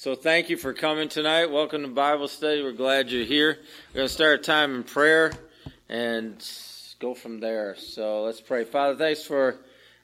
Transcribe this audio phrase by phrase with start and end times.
[0.00, 1.50] So thank you for coming tonight.
[1.50, 2.62] Welcome to Bible study.
[2.62, 3.58] We're glad you're here.
[3.88, 5.32] We're going to start a time in prayer
[5.88, 6.36] and
[7.00, 7.74] go from there.
[7.74, 8.62] So let's pray.
[8.62, 9.56] Father, thanks for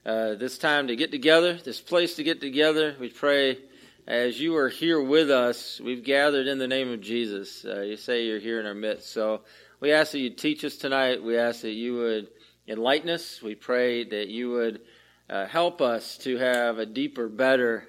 [0.04, 2.96] uh, this time to get together, this place to get together.
[2.98, 3.58] We pray
[4.04, 7.64] as you are here with us, we've gathered in the name of Jesus.
[7.64, 9.12] Uh, you say you're here in our midst.
[9.12, 9.42] So
[9.78, 11.22] we ask that you teach us tonight.
[11.22, 12.30] We ask that you would
[12.66, 13.40] enlighten us.
[13.40, 14.80] We pray that you would
[15.30, 17.86] uh, help us to have a deeper, better,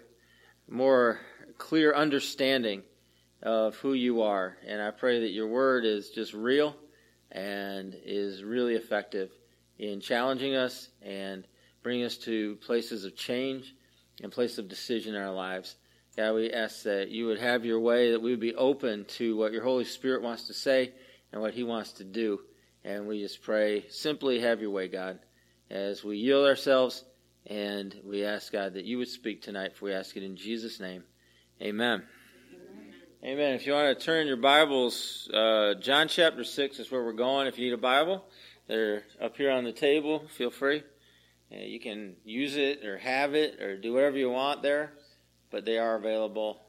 [0.69, 1.19] more
[1.57, 2.83] clear understanding
[3.41, 4.57] of who you are.
[4.65, 6.75] And I pray that your word is just real
[7.31, 9.31] and is really effective
[9.77, 11.45] in challenging us and
[11.83, 13.75] bringing us to places of change
[14.23, 15.75] and places of decision in our lives.
[16.15, 19.35] God, we ask that you would have your way, that we would be open to
[19.35, 20.93] what your Holy Spirit wants to say
[21.31, 22.39] and what he wants to do.
[22.85, 25.19] And we just pray, simply have your way, God,
[25.69, 27.03] as we yield ourselves
[27.47, 30.79] and we ask, God, that you would speak tonight, for we ask it in Jesus'
[30.79, 31.03] name.
[31.61, 32.03] Amen.
[33.23, 33.53] Amen.
[33.53, 37.47] If you want to turn your Bibles, uh, John chapter 6 is where we're going.
[37.47, 38.25] If you need a Bible,
[38.67, 40.27] they're up here on the table.
[40.35, 40.83] Feel free.
[41.49, 44.91] Uh, you can use it or have it or do whatever you want there,
[45.49, 46.59] but they are available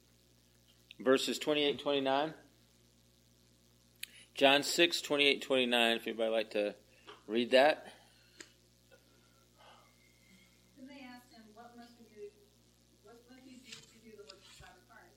[1.00, 2.34] verses 28 29.
[4.36, 6.76] John 6, 28 29, if anybody like to
[7.26, 7.88] read that.
[10.78, 12.28] Then they asked him, What must we do?
[13.04, 15.16] What must we do to do the work of God of Christ?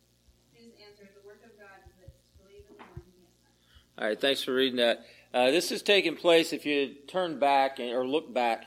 [0.54, 3.98] The work of God is this, in the one he has sent.
[3.98, 5.04] All right, thanks for reading that.
[5.34, 8.66] Uh, this is taking place, if you turn back and, or look back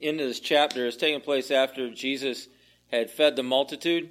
[0.00, 2.48] into this chapter, it's taking place after Jesus
[2.90, 4.10] had fed the multitude.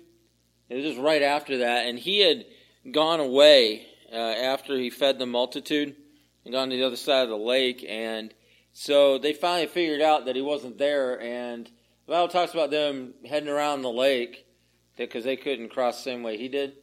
[0.69, 2.45] It was just right after that, and he had
[2.91, 5.95] gone away uh, after he fed the multitude
[6.43, 8.33] and gone to the other side of the lake, and
[8.71, 11.21] so they finally figured out that he wasn't there.
[11.21, 11.65] And
[12.05, 14.45] the Bible talks about them heading around the lake
[14.97, 16.73] because they couldn't cross the same way he did,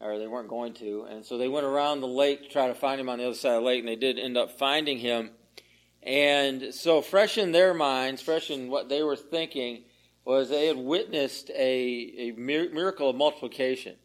[0.00, 2.74] or they weren't going to, and so they went around the lake to try to
[2.74, 4.98] find him on the other side of the lake, and they did end up finding
[4.98, 5.30] him.
[6.02, 9.82] And so, fresh in their minds, fresh in what they were thinking,
[10.28, 13.96] was they had witnessed a, a miracle of multiplication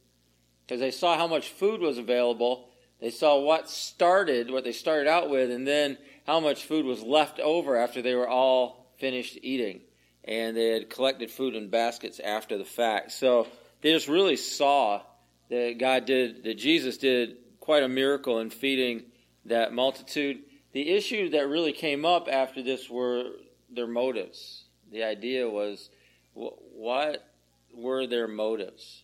[0.65, 2.69] because they saw how much food was available.
[3.01, 7.03] They saw what started, what they started out with, and then how much food was
[7.03, 9.81] left over after they were all finished eating.
[10.23, 13.11] And they had collected food in baskets after the fact.
[13.11, 13.45] So
[13.81, 15.01] they just really saw
[15.49, 19.03] that God did, that Jesus did quite a miracle in feeding
[19.43, 20.39] that multitude.
[20.71, 23.25] The issue that really came up after this were
[23.69, 24.63] their motives.
[24.89, 25.89] The idea was
[26.33, 27.27] what
[27.73, 29.03] were their motives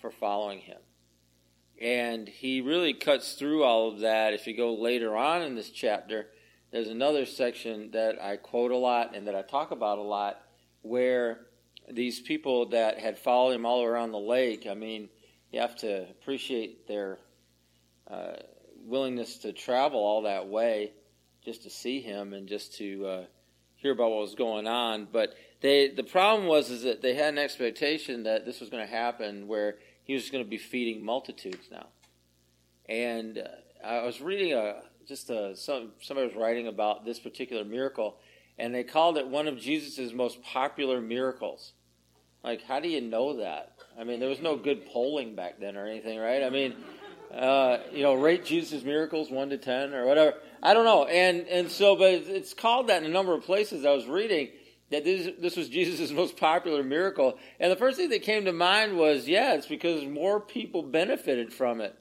[0.00, 0.78] for following him?
[1.80, 4.34] And he really cuts through all of that.
[4.34, 6.28] If you go later on in this chapter,
[6.72, 10.40] there's another section that I quote a lot and that I talk about a lot
[10.82, 11.46] where
[11.90, 15.08] these people that had followed him all around the lake, I mean,
[15.52, 17.18] you have to appreciate their
[18.10, 18.34] uh,
[18.84, 20.92] willingness to travel all that way
[21.44, 23.24] just to see him and just to uh,
[23.76, 25.08] hear about what was going on.
[25.10, 28.86] But they the problem was is that they had an expectation that this was going
[28.86, 31.86] to happen where he was going to be feeding multitudes now.
[32.88, 37.64] And uh, I was reading a just a, some somebody was writing about this particular
[37.64, 38.16] miracle,
[38.58, 41.72] and they called it one of Jesus' most popular miracles.
[42.44, 43.72] Like, how do you know that?
[43.98, 46.44] I mean, there was no good polling back then or anything, right?
[46.44, 46.76] I mean,
[47.34, 50.34] uh, you know, rate Jesus' miracles one to ten or whatever.
[50.62, 51.04] I don't know.
[51.04, 53.84] And and so, but it's called that in a number of places.
[53.84, 54.48] I was reading
[54.90, 58.52] that this this was Jesus' most popular miracle, and the first thing that came to
[58.52, 61.96] mind was, yeah, it's because more people benefited from it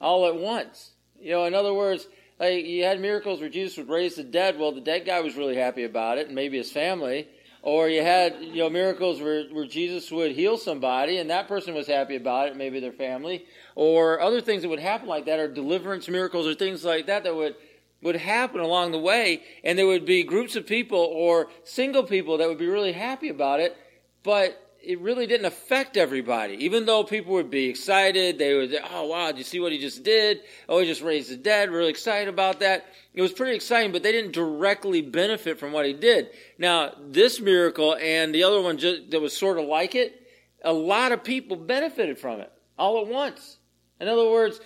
[0.00, 0.92] all at once.
[1.20, 2.06] You know, in other words,
[2.38, 4.58] like you had miracles where Jesus would raise the dead.
[4.58, 7.28] Well, the dead guy was really happy about it, and maybe his family.
[7.62, 11.74] Or you had you know miracles where, where Jesus would heal somebody, and that person
[11.74, 13.44] was happy about it, maybe their family.
[13.74, 17.24] Or other things that would happen like that, or deliverance miracles, or things like that
[17.24, 17.56] that would
[18.02, 22.38] would happen along the way, and there would be groups of people or single people
[22.38, 23.76] that would be really happy about it,
[24.22, 26.54] but it really didn't affect everybody.
[26.64, 29.72] Even though people would be excited, they would, say, oh wow, did you see what
[29.72, 30.40] he just did?
[30.68, 31.70] Oh, he just raised the dead.
[31.70, 32.86] Really excited about that.
[33.12, 36.30] It was pretty exciting, but they didn't directly benefit from what he did.
[36.58, 40.26] Now, this miracle and the other one just, that was sort of like it,
[40.64, 43.58] a lot of people benefited from it all at once.
[44.00, 44.60] In other words,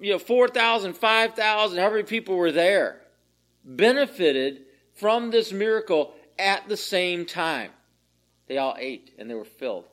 [0.00, 3.00] you know, 4,000, 5,000, however many people were there,
[3.64, 4.62] benefited
[4.94, 7.70] from this miracle at the same time.
[8.46, 9.84] They all ate and they were filled.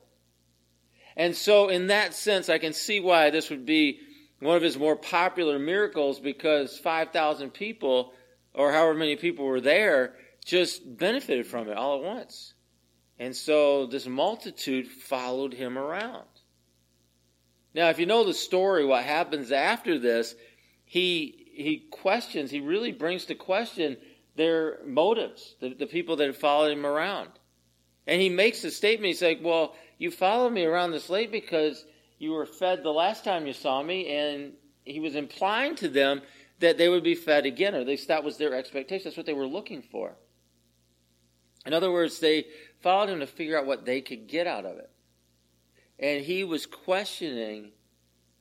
[1.16, 4.00] And so, in that sense, I can see why this would be
[4.40, 8.12] one of his more popular miracles because 5,000 people,
[8.52, 10.14] or however many people were there,
[10.44, 12.52] just benefited from it all at once.
[13.18, 16.26] And so, this multitude followed him around.
[17.76, 20.34] Now, if you know the story, what happens after this,
[20.86, 23.98] he, he questions, he really brings to question
[24.34, 27.28] their motives, the, the people that followed him around.
[28.06, 29.08] And he makes a statement.
[29.08, 31.84] He's like, Well, you followed me around this late because
[32.18, 34.08] you were fed the last time you saw me.
[34.08, 36.22] And he was implying to them
[36.60, 39.04] that they would be fed again, or at least that was their expectation.
[39.04, 40.16] That's what they were looking for.
[41.66, 42.46] In other words, they
[42.80, 44.90] followed him to figure out what they could get out of it.
[45.98, 47.72] And he was questioning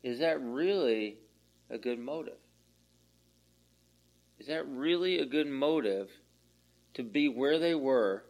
[0.04, 1.18] is that really
[1.70, 2.38] a good motive?
[4.40, 6.12] Is that really a good motive
[6.94, 8.24] to be where they were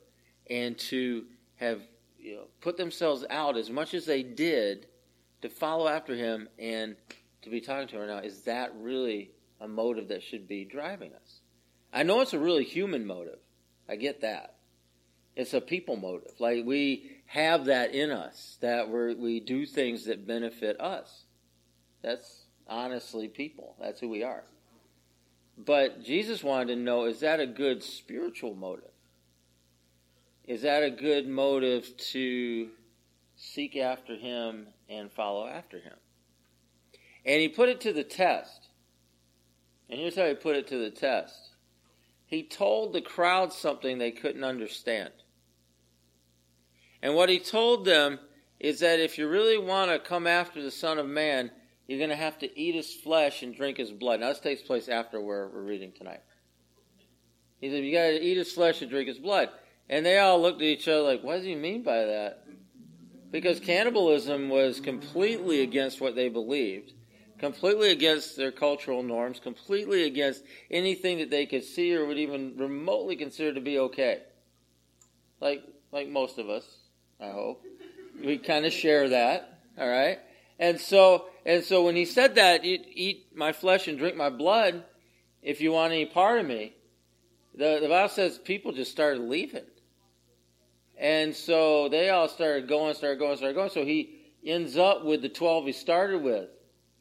[0.50, 1.26] and to
[1.58, 1.82] have
[2.18, 4.88] you know, put themselves out as much as they did
[5.42, 6.96] to follow after him and
[7.42, 8.20] to be talking to him now?
[8.20, 11.42] Is that really a motive that should be driving us?
[11.92, 13.40] I know it's a really human motive.
[13.90, 14.56] I get that.
[15.36, 16.40] It's a people motive.
[16.40, 21.26] Like we have that in us, that we we do things that benefit us.
[22.02, 23.76] That's honestly people.
[23.80, 24.44] That's who we are.
[25.58, 28.92] But Jesus wanted to know is that a good spiritual motive?
[30.46, 32.70] Is that a good motive to
[33.36, 35.96] seek after him and follow after him?
[37.26, 38.70] And he put it to the test.
[39.90, 41.52] And here's how he put it to the test.
[42.28, 45.12] He told the crowd something they couldn't understand.
[47.06, 48.18] And what he told them
[48.60, 51.52] is that if you really want to come after the Son of Man,
[51.86, 54.22] you're going to have to eat his flesh and drink his blood.
[54.22, 56.22] Now, this takes place after where we're reading tonight.
[57.62, 59.50] He said, You got to eat his flesh and drink his blood.
[59.88, 62.44] And they all looked at each other like, What does he mean by that?
[63.30, 66.94] Because cannibalism was completely against what they believed,
[67.38, 72.58] completely against their cultural norms, completely against anything that they could see or would even
[72.58, 74.24] remotely consider to be okay.
[75.40, 75.62] Like,
[75.92, 76.85] like most of us,
[77.20, 77.64] I hope.
[78.24, 80.20] We kind of share that, all right?
[80.60, 84.30] And so, and so when he said that, eat, eat my flesh and drink my
[84.30, 84.84] blood,
[85.42, 86.74] if you want any part of me,
[87.54, 89.66] the, the Bible says people just started leaving.
[90.98, 93.70] And so they all started going, started going, started going.
[93.70, 94.16] So he
[94.46, 96.50] ends up with the 12 he started with.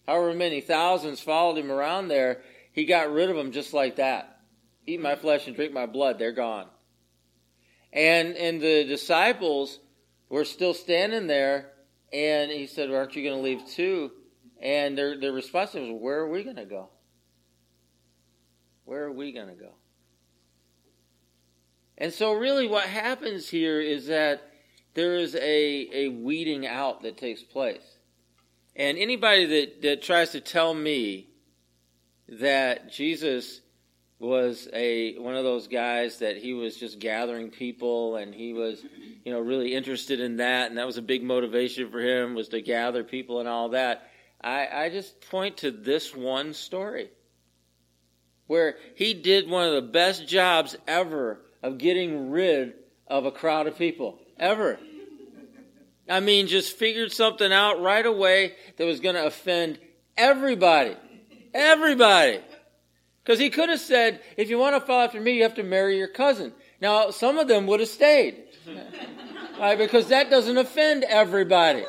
[0.06, 4.40] However many thousands followed him around there, he got rid of them just like that.
[4.87, 6.66] Eat my flesh and drink my blood, they're gone.
[7.93, 9.78] And and the disciples
[10.35, 11.71] were still standing there
[12.13, 14.11] and he said, well, Aren't you going to leave too?
[14.61, 16.91] And their, their response was, Where are we going to go?
[18.85, 19.71] Where are we going to go?
[21.97, 24.51] And so, really, what happens here is that
[24.95, 27.99] there is a, a weeding out that takes place.
[28.75, 31.29] And anybody that, that tries to tell me
[32.29, 33.61] that Jesus
[34.25, 38.83] was a one of those guys that he was just gathering people and he was
[39.25, 40.69] you know really interested in that.
[40.69, 44.09] And that was a big motivation for him was to gather people and all that.
[44.43, 47.11] I i just point to this one story
[48.47, 52.75] where he did one of the best jobs ever of getting rid
[53.07, 54.78] of a crowd of people ever.
[56.09, 59.78] I mean just figured something out right away that was going to offend
[60.16, 60.97] everybody.
[61.54, 62.40] Everybody
[63.25, 65.62] because he could have said, if you want to follow after me, you have to
[65.62, 66.52] marry your cousin.
[66.81, 68.45] Now, some of them would have stayed.
[69.59, 71.85] right, because that doesn't offend everybody.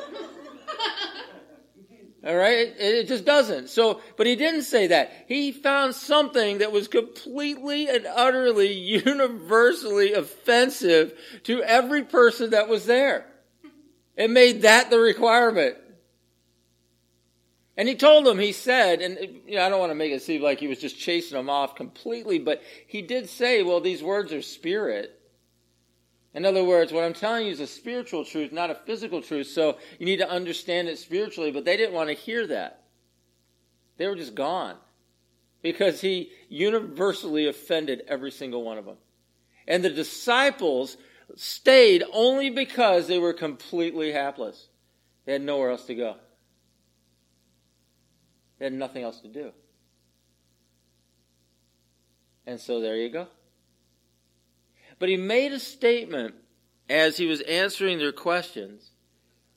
[2.26, 2.58] All right?
[2.58, 3.68] It, it, just doesn't.
[3.68, 5.26] So, but he didn't say that.
[5.28, 11.12] He found something that was completely and utterly universally offensive
[11.44, 13.26] to every person that was there.
[14.16, 15.76] It made that the requirement.
[17.76, 20.22] And he told them, he said, and you know, I don't want to make it
[20.22, 24.02] seem like he was just chasing them off completely, but he did say, well, these
[24.02, 25.20] words are spirit.
[26.32, 29.48] In other words, what I'm telling you is a spiritual truth, not a physical truth,
[29.48, 32.84] so you need to understand it spiritually, but they didn't want to hear that.
[33.98, 34.76] They were just gone
[35.62, 38.96] because he universally offended every single one of them.
[39.66, 40.96] And the disciples
[41.34, 44.68] stayed only because they were completely hapless.
[45.24, 46.16] They had nowhere else to go.
[48.58, 49.52] They had nothing else to do.
[52.46, 53.26] And so there you go.
[54.98, 56.34] But he made a statement
[56.88, 58.90] as he was answering their questions.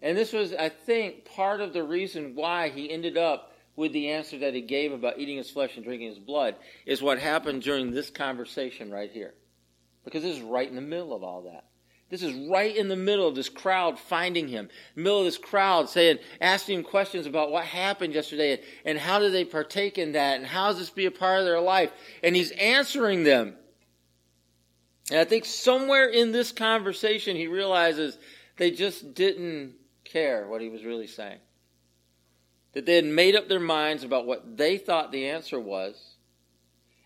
[0.01, 4.09] And this was, I think, part of the reason why he ended up with the
[4.09, 7.61] answer that he gave about eating his flesh and drinking his blood, is what happened
[7.61, 9.33] during this conversation right here.
[10.03, 11.63] Because this is right in the middle of all that.
[12.09, 14.69] This is right in the middle of this crowd finding him.
[14.95, 19.19] middle of this crowd saying, asking him questions about what happened yesterday and, and how
[19.19, 21.91] did they partake in that and how does this be a part of their life?
[22.23, 23.55] And he's answering them.
[25.11, 28.17] And I think somewhere in this conversation he realizes
[28.57, 31.39] they just didn't care what he was really saying.
[32.73, 36.15] That they had made up their minds about what they thought the answer was,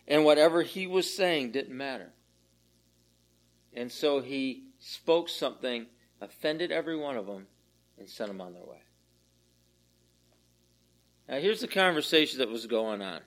[0.07, 2.12] and whatever he was saying didn't matter.
[3.74, 5.86] And so he spoke something,
[6.20, 7.48] offended every one of them,
[7.98, 8.82] and sent them on their way.
[11.30, 13.22] Now, here's the conversation that was going on.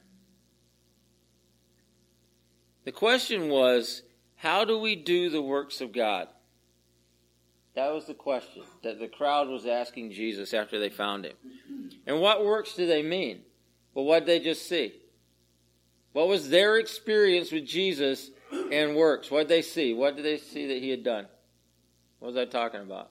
[2.85, 4.03] The question was
[4.37, 6.29] how do we do the works of God?
[7.75, 11.37] That was the question that the crowd was asking Jesus after they found him.
[12.07, 13.41] And what works do they mean?
[13.95, 14.95] Well, what did they just see?
[16.13, 18.31] What was their experience with Jesus
[18.71, 19.31] and works?
[19.31, 19.93] What did they see?
[19.95, 21.27] What did they see that he had done?
[22.19, 23.11] What was I talking about?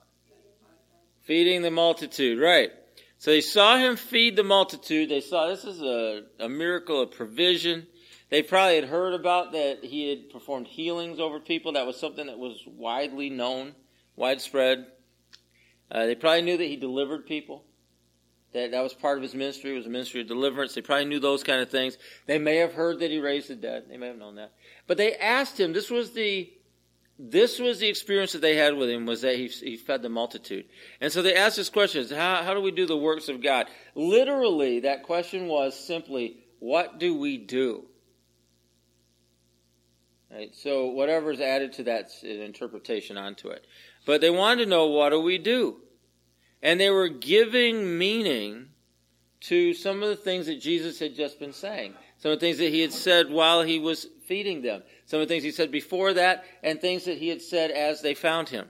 [1.22, 2.70] Feeding the multitude, right.
[3.18, 5.08] So they saw him feed the multitude.
[5.08, 7.86] They saw this is a, a miracle of provision.
[8.28, 11.72] They probably had heard about that he had performed healings over people.
[11.72, 13.74] That was something that was widely known,
[14.16, 14.86] widespread.
[15.90, 17.64] Uh, they probably knew that he delivered people.
[18.52, 19.72] That that was part of his ministry.
[19.72, 20.74] It was a ministry of deliverance.
[20.74, 21.98] They probably knew those kind of things.
[22.26, 23.84] They may have heard that he raised the dead.
[23.88, 24.52] They may have known that.
[24.86, 25.72] But they asked him.
[25.72, 26.52] This was the
[27.18, 30.08] this was the experience that they had with him was that he, he fed the
[30.08, 30.66] multitude.
[31.00, 33.66] And so they asked this question, how, how do we do the works of God?
[33.94, 37.86] Literally, that question was simply, what do we do?
[40.30, 40.54] Right?
[40.54, 43.66] So whatever's added to that's an interpretation onto it.
[44.04, 45.76] But they wanted to know, what do we do?
[46.62, 48.68] And they were giving meaning
[49.42, 51.94] to some of the things that Jesus had just been saying.
[52.18, 54.82] Some of the things that he had said while he was feeding them.
[55.06, 58.02] Some of the things he said before that, and things that he had said as
[58.02, 58.68] they found him.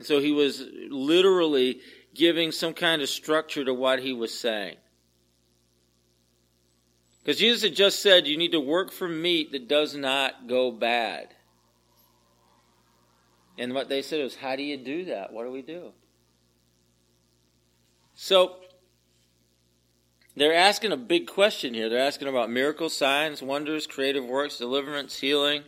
[0.00, 1.80] So he was literally
[2.14, 4.76] giving some kind of structure to what he was saying.
[7.22, 10.70] Because Jesus had just said you need to work for meat that does not go
[10.70, 11.34] bad.
[13.58, 15.32] And what they said was, How do you do that?
[15.32, 15.92] What do we do?
[18.14, 18.56] So,
[20.36, 21.88] they're asking a big question here.
[21.88, 25.64] They're asking about miracles, signs, wonders, creative works, deliverance, healing.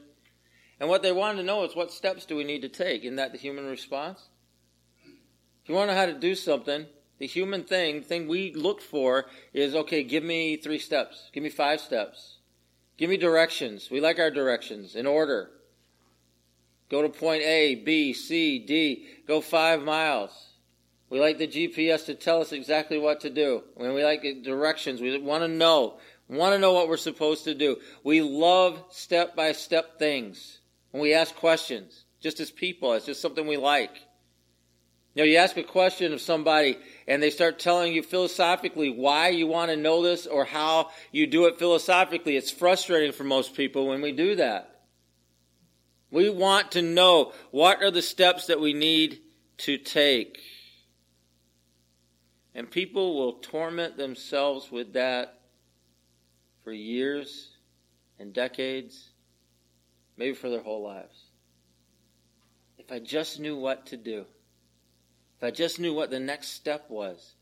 [0.80, 3.04] And what they want to know is what steps do we need to take?
[3.04, 4.28] Isn't that the human response?
[5.62, 6.87] If you want to know how to do something,
[7.18, 11.28] the human thing, thing we look for is okay, give me three steps.
[11.34, 12.38] Give me five steps.
[12.96, 13.90] Give me directions.
[13.90, 15.50] We like our directions in order.
[16.88, 19.06] Go to point A, B, C, D.
[19.28, 20.49] Go five miles.
[21.10, 23.64] We like the GPS to tell us exactly what to do.
[23.75, 25.99] When we like directions, we want to know.
[26.28, 27.76] Want to know what we're supposed to do.
[28.02, 30.60] We love step by step things.
[30.90, 33.94] When we ask questions, just as people, it's just something we like.
[35.14, 36.78] You know, you ask a question of somebody
[37.09, 41.26] and they start telling you philosophically why you want to know this or how you
[41.26, 42.37] do it philosophically.
[42.37, 44.82] It's frustrating for most people when we do that.
[46.12, 49.20] We want to know what are the steps that we need
[49.59, 50.38] to take.
[52.54, 55.40] And people will torment themselves with that
[56.62, 57.49] for years
[58.18, 59.10] and decades,
[60.21, 61.17] maybe for their whole lives.
[62.77, 64.27] If I just knew what to do.
[65.39, 67.33] If I just knew what the next step was.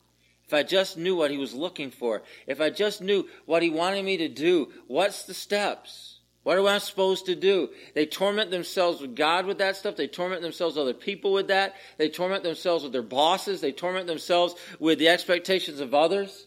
[0.46, 2.22] If I just knew what he was looking for.
[2.46, 4.68] If I just knew what he wanted me to do.
[4.86, 6.20] What's the steps?
[6.44, 7.70] What am I supposed to do?
[7.94, 9.96] They torment themselves with God with that stuff.
[9.96, 11.74] They torment themselves with other people with that.
[11.96, 13.60] They torment themselves with their bosses.
[13.60, 16.46] They torment themselves with the expectations of others.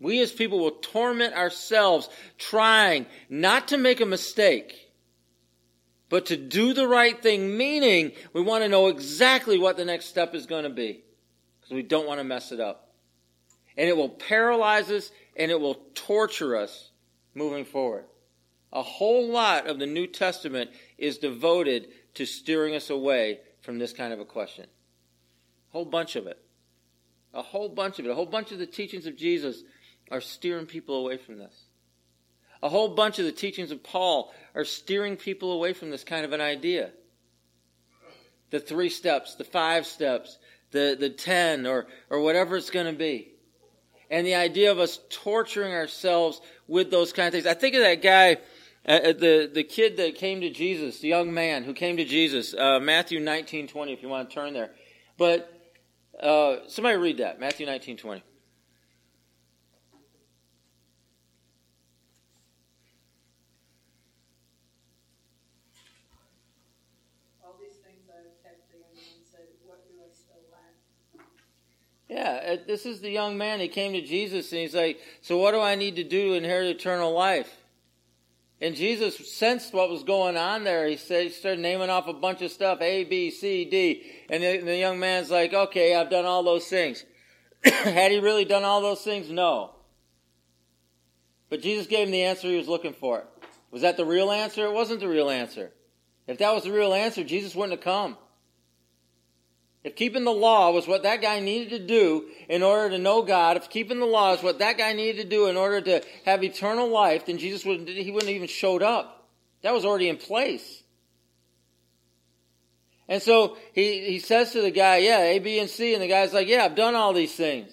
[0.00, 4.86] We as people will torment ourselves trying not to make a mistake
[6.08, 10.06] but to do the right thing, meaning we want to know exactly what the next
[10.06, 11.02] step is going to be
[11.60, 12.92] because we don't want to mess it up.
[13.76, 16.90] And it will paralyze us and it will torture us
[17.34, 18.04] moving forward.
[18.72, 23.92] A whole lot of the New Testament is devoted to steering us away from this
[23.92, 24.64] kind of a question.
[24.64, 26.38] A whole bunch of it.
[27.34, 28.10] A whole bunch of it.
[28.10, 29.62] A whole bunch of the teachings of Jesus
[30.10, 31.66] are steering people away from this.
[32.62, 36.24] A whole bunch of the teachings of Paul are steering people away from this kind
[36.24, 36.90] of an idea.
[38.50, 40.38] the three steps, the five steps,
[40.70, 43.32] the, the ten, or, or whatever it's going to be.
[44.08, 47.46] And the idea of us torturing ourselves with those kind of things.
[47.46, 48.36] I think of that guy,
[48.88, 52.04] uh, uh the, the kid that came to Jesus, the young man who came to
[52.04, 54.70] Jesus, uh, Matthew 19, 20, if you want to turn there.
[55.18, 55.52] But
[56.20, 58.22] uh, somebody read that, Matthew 19, 20.
[72.16, 73.60] Yeah, uh, this is the young man.
[73.60, 76.34] He came to Jesus and he's like, So what do I need to do to
[76.36, 77.54] inherit eternal life?
[78.58, 80.86] And Jesus sensed what was going on there.
[80.86, 84.10] He said, he started naming off a bunch of stuff A, B, C, D.
[84.30, 87.04] And the, the young man's like, Okay, I've done all those things.
[87.64, 89.28] Had he really done all those things?
[89.28, 89.74] No.
[91.50, 93.24] But Jesus gave him the answer he was looking for.
[93.70, 94.64] Was that the real answer?
[94.64, 95.70] It wasn't the real answer.
[96.26, 98.16] If that was the real answer, Jesus wouldn't have come.
[99.86, 103.22] If keeping the law was what that guy needed to do in order to know
[103.22, 106.02] God, if keeping the law is what that guy needed to do in order to
[106.24, 109.28] have eternal life, then Jesus wouldn't, he wouldn't even showed up.
[109.62, 110.82] That was already in place.
[113.06, 116.08] And so he, he says to the guy, yeah, A, B, and C, and the
[116.08, 117.70] guy's like, yeah, I've done all these things.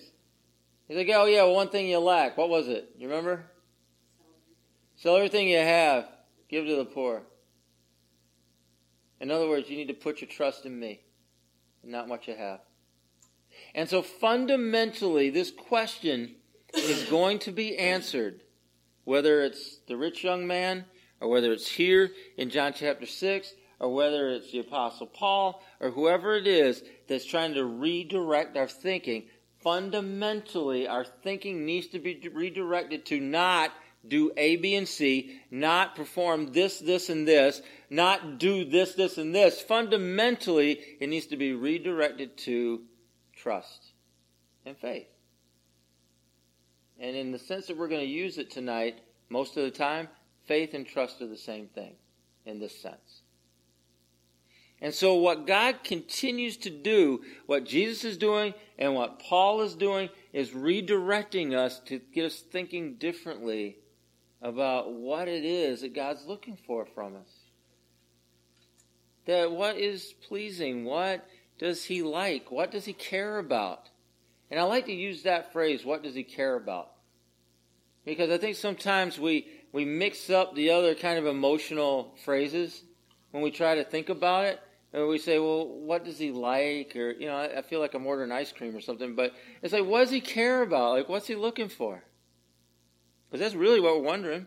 [0.88, 2.38] He's like, oh yeah, well, one thing you lack.
[2.38, 2.91] What was it?
[2.96, 3.43] You remember?
[4.98, 6.08] Sell everything you have,
[6.48, 7.24] give to the poor.
[9.20, 11.00] In other words, you need to put your trust in me
[11.84, 12.62] not what you have.
[13.75, 16.36] And so fundamentally, this question
[16.74, 18.42] is going to be answered,
[19.04, 20.86] whether it's the rich young man,
[21.20, 25.92] or whether it's here in John chapter 6, or whether it's the Apostle Paul, or
[25.92, 29.24] whoever it is that's trying to redirect our thinking.
[29.62, 33.72] Fundamentally, our thinking needs to be redirected to not
[34.08, 39.18] do A, B, and C, not perform this, this, and this, not do this, this,
[39.18, 39.62] and this.
[39.62, 42.82] Fundamentally, it needs to be redirected to
[43.36, 43.94] trust
[44.66, 45.08] and faith.
[47.00, 50.08] And in the sense that we're going to use it tonight, most of the time,
[50.46, 51.96] faith and trust are the same thing
[52.46, 53.22] in this sense.
[54.82, 59.76] And so, what God continues to do, what Jesus is doing, and what Paul is
[59.76, 63.78] doing, is redirecting us to get us thinking differently
[64.43, 67.29] about what it is that God's looking for from us.
[69.25, 71.25] That what is pleasing, what
[71.58, 73.89] does he like, what does he care about?
[74.51, 76.91] And I like to use that phrase, what does he care about?
[78.06, 82.84] Because I think sometimes we, we mix up the other kind of emotional phrases
[83.32, 84.60] when we try to think about it.
[84.91, 86.95] And we say, well, what does he like?
[86.95, 89.15] Or, you know, I, feel like I'm ordering ice cream or something.
[89.15, 90.91] But it's like, what does he care about?
[90.91, 92.03] Like, what's he looking for?
[93.34, 94.46] Because that's really what we're wondering.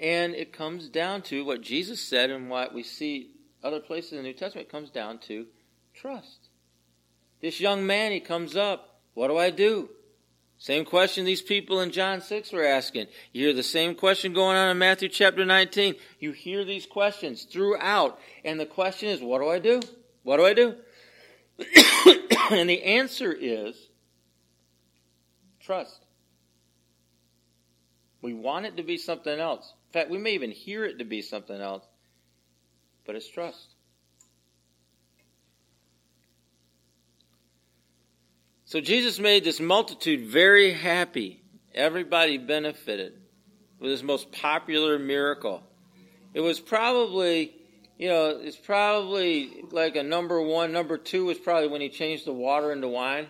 [0.00, 3.32] And it comes down to what Jesus said and what we see
[3.64, 4.68] other places in the New Testament.
[4.68, 5.46] Comes down to
[5.94, 6.48] trust.
[7.40, 9.00] This young man, he comes up.
[9.14, 9.88] What do I do?
[10.58, 13.08] Same question these people in John 6 were asking.
[13.32, 15.96] You hear the same question going on in Matthew chapter 19.
[16.20, 18.20] You hear these questions throughout.
[18.44, 19.80] And the question is, what do I do?
[20.22, 20.76] What do I do?
[22.52, 23.88] and the answer is
[25.58, 26.05] trust.
[28.26, 29.72] We want it to be something else.
[29.90, 31.84] In fact, we may even hear it to be something else,
[33.04, 33.68] but it's trust.
[38.64, 41.40] So Jesus made this multitude very happy.
[41.72, 43.12] Everybody benefited
[43.78, 45.62] with his most popular miracle.
[46.34, 47.54] It was probably,
[47.96, 50.72] you know, it's probably like a number one.
[50.72, 53.28] Number two was probably when he changed the water into wine.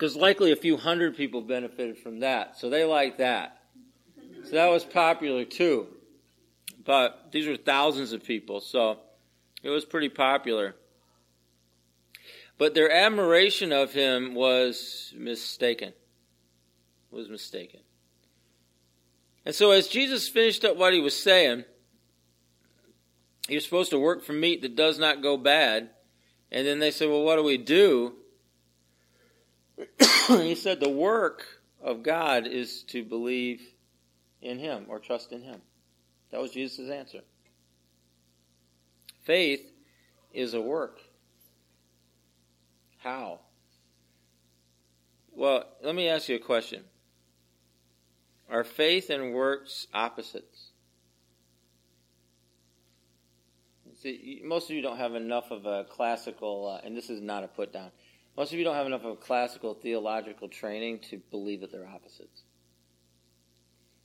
[0.00, 2.58] Because likely a few hundred people benefited from that.
[2.58, 3.58] So they like that.
[4.44, 5.88] So that was popular too.
[6.86, 8.98] But these were thousands of people, so
[9.62, 10.74] it was pretty popular.
[12.56, 15.92] But their admiration of him was mistaken.
[17.10, 17.80] Was mistaken.
[19.44, 21.64] And so as Jesus finished up what he was saying,
[23.48, 25.90] he was supposed to work for meat that does not go bad.
[26.50, 28.14] And then they said, Well, what do we do?
[30.28, 31.46] he said the work
[31.82, 33.62] of God is to believe
[34.42, 35.60] in Him or trust in Him.
[36.30, 37.20] That was Jesus' answer.
[39.22, 39.70] Faith
[40.32, 41.00] is a work.
[42.98, 43.40] How?
[45.32, 46.84] Well, let me ask you a question.
[48.50, 50.70] Are faith and works opposites?
[54.02, 57.44] See, most of you don't have enough of a classical, uh, and this is not
[57.44, 57.90] a put down.
[58.40, 61.86] Most of you don't have enough of a classical theological training to believe that they're
[61.86, 62.44] opposites.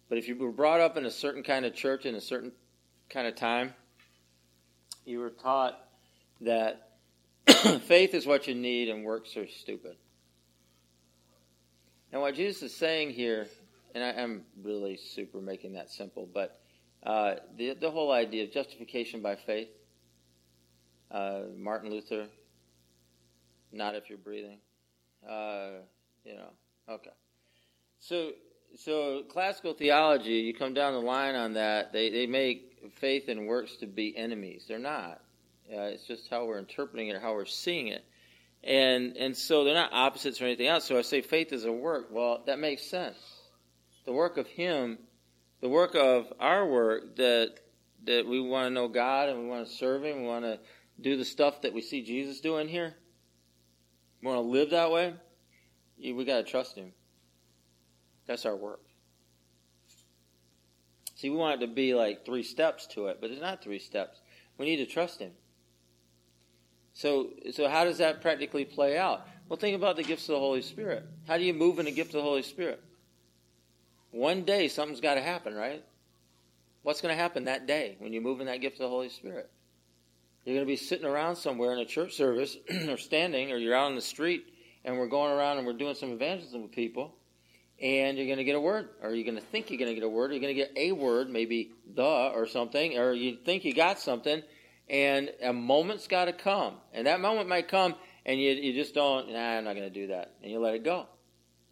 [0.10, 2.52] But if you were brought up in a certain kind of church in a certain
[3.10, 3.74] kind of time,
[5.06, 5.80] you were taught
[6.41, 6.98] that
[7.84, 9.95] faith is what you need and works are stupid.
[12.12, 13.48] And what Jesus is saying here,
[13.93, 16.60] and I, am really super making that simple, but
[17.04, 19.69] uh, the, the whole idea of justification by faith,
[21.10, 22.28] uh, Martin Luther,
[23.76, 24.58] not if you're breathing,
[25.28, 25.70] uh,
[26.24, 26.50] you know,
[26.90, 27.12] okay.
[28.00, 28.32] So,
[28.76, 33.48] so classical theology, you come down the line on that, they, they make faith and
[33.48, 34.66] works to be enemies.
[34.68, 35.22] They're not.
[35.72, 38.06] Uh, it's just how we're interpreting it, how we're seeing it.
[38.64, 40.86] And, and so they're not opposites or anything else.
[40.86, 42.08] So I say faith is a work.
[42.12, 43.18] Well, that makes sense.
[44.06, 45.00] The work of Him,
[45.62, 47.54] the work of our work that,
[48.06, 50.60] that we want to know God and we want to serve Him, we want to
[51.00, 52.96] do the stuff that we see Jesus doing here,
[54.26, 55.14] we want to live that way,
[56.00, 56.92] we got to trust Him.
[58.26, 58.82] That's our work.
[61.16, 63.78] See, we want it to be like three steps to it, but it's not three
[63.78, 64.20] steps.
[64.58, 65.32] We need to trust Him.
[66.94, 69.28] So, so how does that practically play out?
[69.48, 71.06] Well, think about the gifts of the Holy Spirit.
[71.28, 72.82] How do you move in the gift of the Holy Spirit?
[74.10, 75.84] One day, something's got to happen, right?
[76.82, 79.10] What's going to happen that day when you move in that gift of the Holy
[79.10, 79.52] Spirit?
[80.45, 82.55] You're going to be sitting around somewhere in a church service,
[82.88, 84.45] or standing, or you're out on the street,
[84.84, 87.15] and we're going around and we're doing some evangelism with people,
[87.81, 89.95] and you're going to get a word, or you're going to think you're going to
[89.95, 93.12] get a word, or you're going to get a word, maybe the or something, or
[93.13, 94.43] you think you got something,
[94.88, 96.75] and a moment's got to come.
[96.93, 99.99] And that moment might come, and you, you just don't, nah, I'm not going to
[99.99, 100.34] do that.
[100.43, 101.08] And you let it go.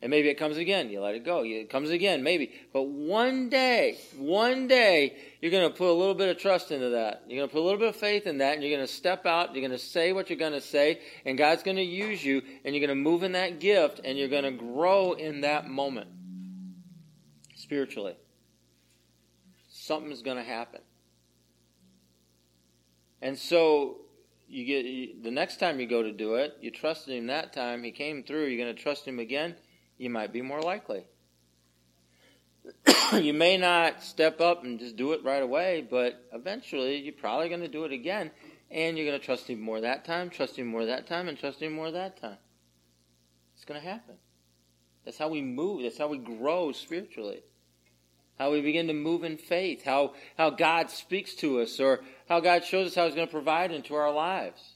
[0.03, 0.89] And maybe it comes again.
[0.89, 1.45] You let it go.
[1.45, 2.51] It comes again, maybe.
[2.73, 6.89] But one day, one day, you're going to put a little bit of trust into
[6.89, 7.23] that.
[7.25, 8.93] You're going to put a little bit of faith in that, and you're going to
[8.93, 9.55] step out.
[9.55, 12.41] You're going to say what you're going to say, and God's going to use you,
[12.65, 15.69] and you're going to move in that gift, and you're going to grow in that
[15.69, 16.09] moment
[17.55, 18.17] spiritually.
[19.69, 20.81] Something's going to happen.
[23.21, 24.01] And so
[24.49, 27.83] you get the next time you go to do it, you trusted him that time.
[27.83, 28.47] He came through.
[28.47, 29.55] You're going to trust him again.
[30.03, 31.05] You might be more likely.
[33.13, 37.47] you may not step up and just do it right away, but eventually you're probably
[37.47, 38.29] going to do it again,
[38.69, 41.39] and you're going to trust him more that time, trust him more that time, and
[41.39, 42.35] trust him more that time.
[43.55, 44.15] It's going to happen.
[45.05, 45.83] That's how we move.
[45.83, 47.43] That's how we grow spiritually
[48.39, 52.39] how we begin to move in faith, how, how God speaks to us, or how
[52.39, 54.73] God shows us how He's going to provide into our lives.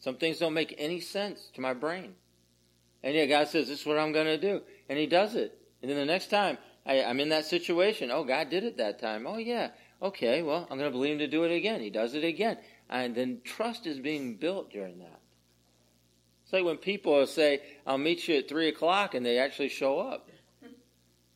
[0.00, 2.14] Some things don't make any sense to my brain.
[3.04, 4.62] And yeah, God says, This is what I'm going to do.
[4.88, 5.56] And He does it.
[5.82, 8.98] And then the next time I, I'm in that situation, oh, God did it that
[8.98, 9.26] time.
[9.26, 9.68] Oh, yeah.
[10.02, 11.80] Okay, well, I'm going to believe Him to do it again.
[11.80, 12.56] He does it again.
[12.88, 15.20] And then trust is being built during that.
[16.44, 20.00] It's like when people say, I'll meet you at 3 o'clock, and they actually show
[20.00, 20.30] up.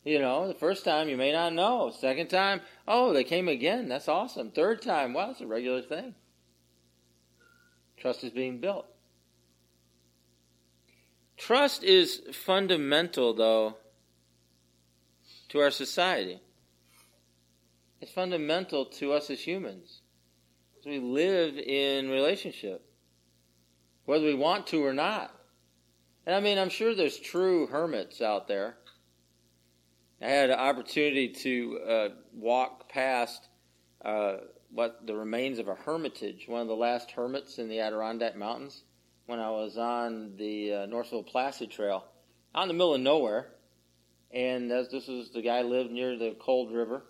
[0.03, 1.91] You know, the first time you may not know.
[1.91, 3.89] Second time, oh, they came again.
[3.89, 4.49] That's awesome.
[4.49, 6.15] Third time, well, it's a regular thing.
[7.97, 8.87] Trust is being built.
[11.39, 13.77] Trust is fundamental, though,
[15.49, 16.39] to our society.
[18.01, 20.01] It's fundamental to us as humans.
[20.85, 22.85] We live in relationship,
[24.05, 25.33] whether we want to or not.
[26.27, 28.77] And I mean, I'm sure there's true hermits out there
[30.21, 33.47] I had an opportunity to uh, walk past
[34.03, 34.37] uh,
[34.69, 38.83] what the remains of a hermitage, one of the last hermits in the Adirondack Mountains,
[39.29, 42.03] when I was on the uh, Northville Placid Trail,
[42.55, 43.51] out in the middle of nowhere.
[44.31, 47.03] And as this was the guy lived near the Cold River,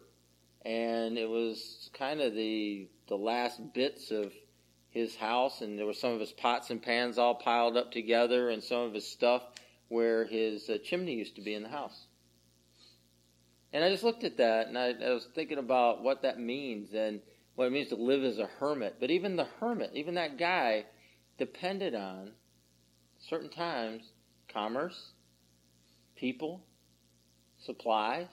[0.66, 4.34] and it was kind of the the last bits of
[4.90, 8.50] his house, and there were some of his pots and pans all piled up together,
[8.50, 9.42] and some of his stuff
[9.88, 12.08] where his uh, chimney used to be in the house.
[13.72, 16.94] And I just looked at that and I, I was thinking about what that means
[16.94, 17.22] and
[17.56, 18.98] what it means to live as a hermit.
[19.00, 20.86] But even the hermit, even that guy,
[21.40, 22.32] depended on
[23.18, 24.04] certain times
[24.54, 25.12] commerce,
[26.16, 26.62] people,
[27.58, 28.28] supplies.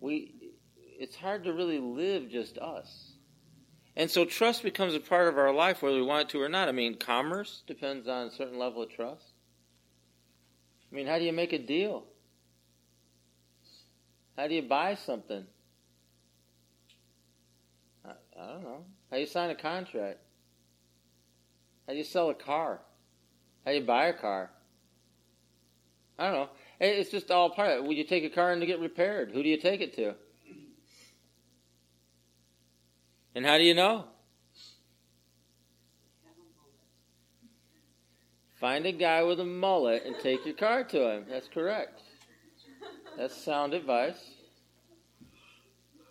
[0.00, 0.52] We,
[0.98, 3.12] it's hard to really live just us.
[3.96, 6.48] And so trust becomes a part of our life whether we want it to or
[6.48, 6.68] not.
[6.68, 9.32] I mean, commerce depends on a certain level of trust.
[10.90, 12.04] I mean, how do you make a deal?
[14.36, 15.44] How do you buy something?
[18.04, 18.84] I, I don't know.
[19.14, 20.18] How you sign a contract?
[21.86, 22.80] How do you sell a car?
[23.64, 24.50] How do you buy a car?
[26.18, 26.48] I don't know.
[26.80, 27.84] It's just all part of it.
[27.86, 29.30] Would you take a car in to get repaired?
[29.30, 30.16] Who do you take it to?
[33.36, 34.06] And how do you know?
[38.58, 41.26] Find a guy with a mullet and take your car to him.
[41.30, 42.02] That's correct.
[43.16, 44.32] That's sound advice.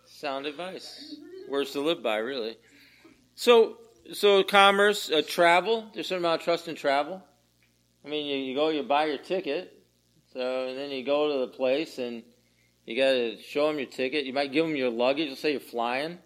[0.06, 1.16] Sound advice.
[1.50, 2.56] Words to live by, really.
[3.34, 3.78] So,
[4.12, 5.90] so commerce, uh, travel.
[5.92, 7.22] There's some amount of trust in travel.
[8.04, 9.72] I mean, you, you go, you buy your ticket,
[10.32, 12.22] so and then you go to the place and
[12.84, 14.24] you got to show them your ticket.
[14.26, 15.30] You might give them your luggage.
[15.30, 16.18] Let's say you're flying.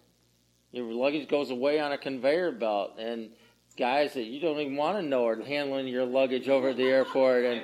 [0.71, 3.31] Your luggage goes away on a conveyor belt, and
[3.75, 6.83] guys that you don't even want to know are handling your luggage over at the
[6.83, 7.45] airport.
[7.45, 7.61] And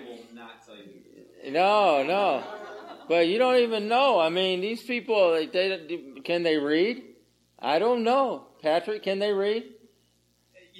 [1.49, 2.43] no, no,
[3.07, 4.19] but you don't even know.
[4.19, 7.03] I mean, these people, like, they, they can they read?
[7.59, 9.03] I don't know, Patrick.
[9.03, 9.63] Can they read?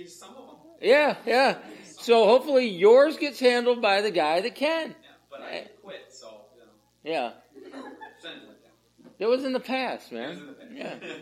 [0.08, 0.56] Some of them.
[0.82, 1.58] Yeah, yeah.
[2.00, 4.90] So hopefully yours gets handled by the guy that can.
[4.90, 4.96] Yeah,
[5.30, 6.42] but I quit, so
[7.04, 7.18] you know.
[7.18, 7.32] Yeah.
[9.18, 10.40] It was in the past, It was man.
[10.40, 11.02] in the past.
[11.04, 11.10] Yeah.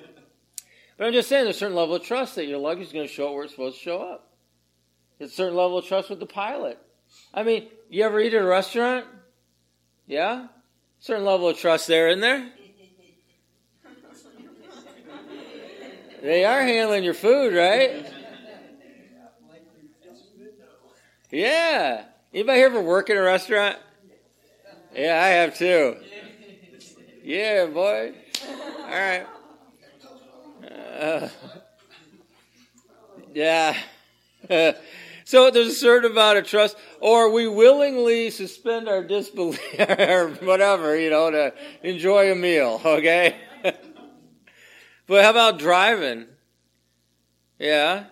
[0.95, 3.07] But I'm just saying, there's a certain level of trust that your luggage is going
[3.07, 4.31] to show up where it's supposed to show up.
[5.17, 6.77] There's a certain level of trust with the pilot.
[7.33, 9.07] I mean, you ever eat at a restaurant?
[10.05, 10.47] Yeah?
[10.99, 12.47] Certain level of trust there, isn't there?
[16.23, 18.05] They are handling your food, right?
[21.29, 22.05] Yeah.
[22.33, 23.75] Anybody here ever work in a restaurant?
[24.95, 25.97] Yeah, I have too.
[27.25, 28.13] Yeah, boy.
[28.47, 29.27] All right.
[30.97, 31.27] Uh,
[33.33, 33.75] yeah.
[35.25, 39.59] so there's a certain amount of trust, or we willingly suspend our disbelief,
[39.89, 43.35] or whatever, you know, to enjoy a meal, okay?
[45.07, 46.27] But how about driving?
[47.59, 48.05] Yeah.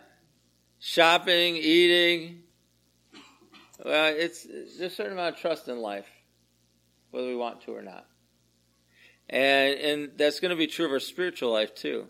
[0.79, 2.43] Shopping, eating.
[3.83, 6.07] Well, it's there's a certain amount of trust in life,
[7.11, 8.05] whether we want to or not.
[9.29, 12.07] And and that's going to be true of our spiritual life too.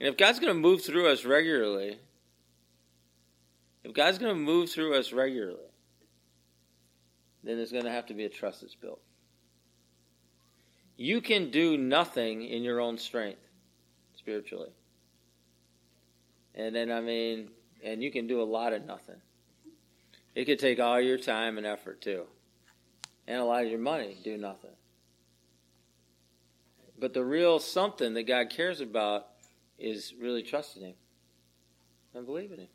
[0.00, 1.98] And if God's going to move through us regularly,
[3.84, 5.58] if God's going to move through us regularly,
[7.44, 9.00] then there's going to have to be a trust that's built.
[10.96, 13.40] You can do nothing in your own strength
[14.16, 14.70] spiritually.
[16.54, 17.50] And then, I mean,
[17.84, 19.20] and you can do a lot of nothing.
[20.34, 22.24] It could take all your time and effort, too.
[23.26, 24.70] And a lot of your money, do nothing.
[26.98, 29.26] But the real something that God cares about
[29.78, 30.94] is really trusting Him
[32.14, 32.68] and believing Him.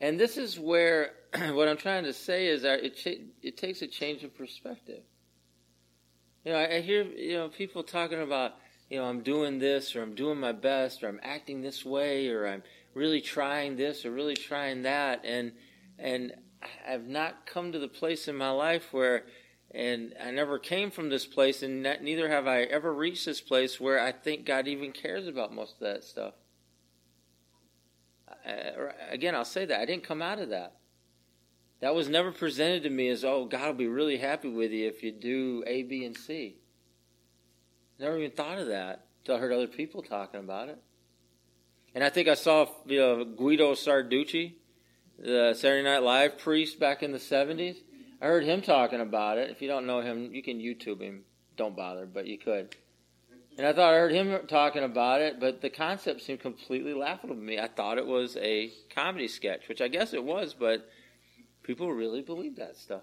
[0.00, 1.14] And this is where
[1.50, 2.96] what I'm trying to say is that it
[3.42, 5.02] it takes a change of perspective.
[6.44, 8.54] You know, I, hear you know people talking about
[8.88, 12.28] you know I'm doing this or I'm doing my best or I'm acting this way
[12.28, 12.62] or I'm
[12.94, 15.52] really trying this or really trying that and
[15.98, 16.32] and
[16.86, 19.24] I've not come to the place in my life where
[19.70, 23.40] and I never came from this place, and not, neither have I ever reached this
[23.40, 26.34] place where I think God even cares about most of that stuff.
[28.46, 28.72] I,
[29.10, 30.76] again, I'll say that I didn't come out of that.
[31.80, 34.88] That was never presented to me as, oh, God will be really happy with you
[34.88, 36.56] if you do A, B, and C.
[38.00, 40.78] Never even thought of that until I heard other people talking about it.
[41.94, 44.54] And I think I saw you know, Guido Sarducci,
[45.18, 47.76] the Saturday Night Live priest back in the 70s.
[48.20, 49.50] I heard him talking about it.
[49.50, 51.22] If you don't know him, you can YouTube him.
[51.56, 52.74] Don't bother, but you could.
[53.56, 57.34] And I thought I heard him talking about it, but the concept seemed completely laughable
[57.34, 57.58] to me.
[57.58, 60.88] I thought it was a comedy sketch, which I guess it was, but
[61.68, 63.02] people really believe that stuff.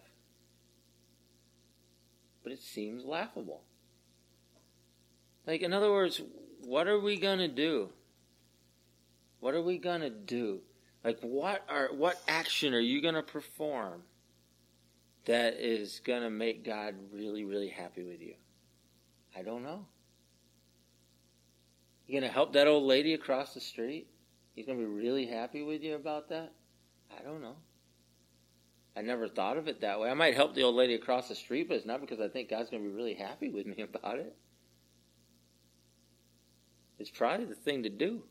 [2.42, 3.62] But it seems laughable.
[5.46, 6.20] Like, in other words,
[6.64, 7.90] what are we going to do?
[9.40, 10.62] What are we going to do?
[11.04, 14.02] Like, what are what action are you going to perform
[15.26, 18.34] that is going to make God really, really happy with you?
[19.38, 19.86] I don't know.
[22.08, 24.08] You to help that old lady across the street?
[24.56, 26.52] He's to be really happy with you about that?
[27.16, 27.58] I don't know.
[28.98, 30.10] I never thought of it that way.
[30.10, 32.50] I might help the old lady across the street, but it's not because I think
[32.50, 34.36] God's going to be really happy with me about it.
[36.98, 38.24] It's probably the thing to do.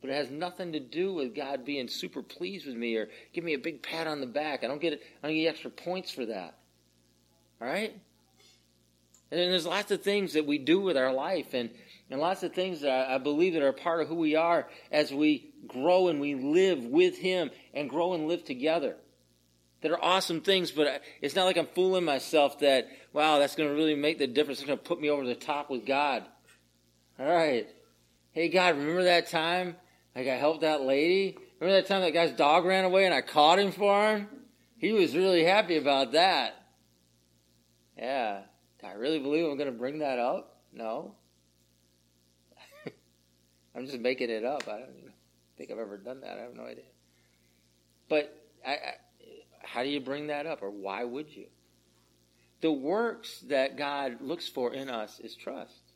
[0.00, 3.44] But it has nothing to do with God being super pleased with me or give
[3.44, 4.64] me a big pat on the back.
[4.64, 6.58] I don't get I don't get extra points for that.
[7.60, 7.94] All right?
[9.30, 11.70] And there's lots of things that we do with our life and,
[12.10, 14.68] and lots of things that I, I believe that are part of who we are
[14.90, 18.96] as we grow and we live with Him and grow and live together.
[19.82, 23.68] That are awesome things, but it's not like I'm fooling myself that, wow, that's going
[23.68, 24.60] to really make the difference.
[24.60, 26.24] It's going to put me over the top with God.
[27.18, 27.66] All right.
[28.30, 29.76] Hey, God, remember that time
[30.14, 31.36] like I helped that lady.
[31.60, 34.28] Remember that time that guy's dog ran away and I caught him for him?
[34.76, 36.54] He was really happy about that.
[37.96, 38.40] Yeah.
[38.80, 40.56] Do I really believe I'm going to bring that up?
[40.72, 41.14] No.
[43.76, 44.64] I'm just making it up.
[44.66, 45.11] I don't
[45.56, 46.38] think I've ever done that.
[46.38, 46.84] I have no idea.
[48.08, 48.36] But
[48.66, 48.94] I, I,
[49.62, 51.46] how do you bring that up, or why would you?
[52.60, 55.92] The works that God looks for in us is trust.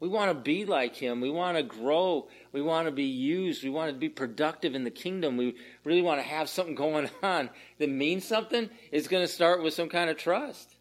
[0.00, 1.20] We want to be like Him.
[1.20, 2.28] We want to grow.
[2.52, 3.64] We want to be used.
[3.64, 5.36] We want to be productive in the kingdom.
[5.36, 8.68] We really want to have something going on that means something.
[8.92, 10.76] It's going to start with some kind of trust.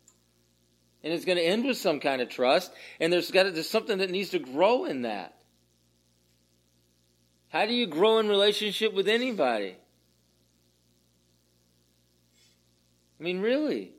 [1.04, 2.72] And it's going to end with some kind of trust.
[3.00, 5.43] And there's got to, there's something that needs to grow in that.
[7.54, 9.76] How do you grow in relationship with anybody?
[13.20, 13.92] I mean, really.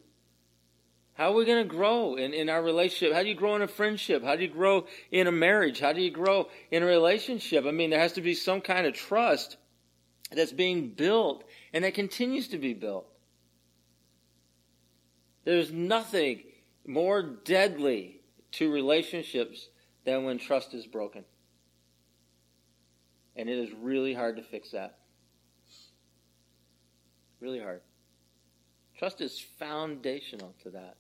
[1.13, 3.15] How are we going to grow in, in our relationship?
[3.15, 4.25] How do you grow in a friendship?
[4.25, 5.79] How do you grow in a marriage?
[5.79, 7.65] How do you grow in a relationship?
[7.65, 9.57] I mean, there has to be some kind of trust
[10.33, 13.07] that's being built and that continues to be built.
[15.45, 16.43] There's nothing
[16.85, 18.21] more deadly
[18.53, 19.69] to relationships
[20.05, 21.25] than when trust is broken.
[23.37, 24.99] And it is really hard to fix that.
[27.41, 27.81] Really hard.
[28.99, 30.97] Trust is foundational to that.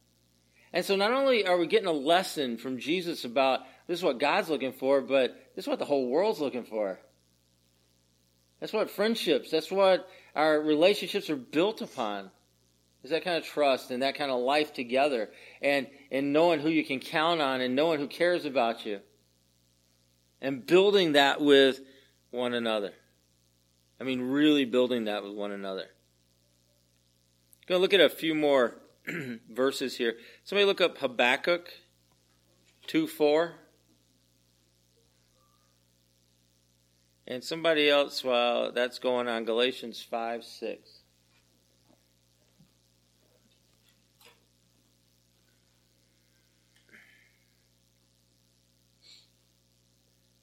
[0.72, 4.18] And so not only are we getting a lesson from Jesus about this is what
[4.18, 6.98] God's looking for, but this is what the whole world's looking for.
[8.60, 12.30] That's what friendships, that's what our relationships are built upon.
[13.04, 15.28] Is that kind of trust and that kind of life together
[15.60, 19.00] and, and knowing who you can count on and knowing who cares about you.
[20.40, 21.80] And building that with
[22.34, 22.92] one another.
[24.00, 25.82] I mean, really building that with one another.
[25.82, 28.74] I'm Going to look at a few more
[29.50, 30.16] verses here.
[30.42, 31.70] Somebody look up Habakkuk
[32.88, 33.54] 2 4.
[37.26, 40.90] And somebody else, while that's going on, Galatians 5 6.
[40.94, 41.14] Okay, Habakkuk 2 4.
[48.94, 50.42] These enemies puffed up, desires are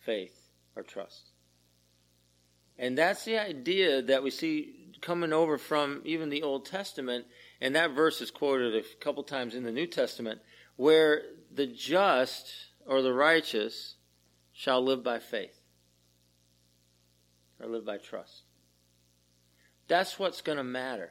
[0.00, 1.30] faith or trust.
[2.76, 7.26] And that's the idea that we see coming over from even the Old Testament,
[7.60, 10.40] and that verse is quoted a couple times in the New Testament,
[10.76, 12.52] where the just
[12.86, 13.96] or the righteous
[14.52, 15.58] shall live by faith
[17.60, 18.42] or live by trust.
[19.88, 21.10] That's what's going to matter.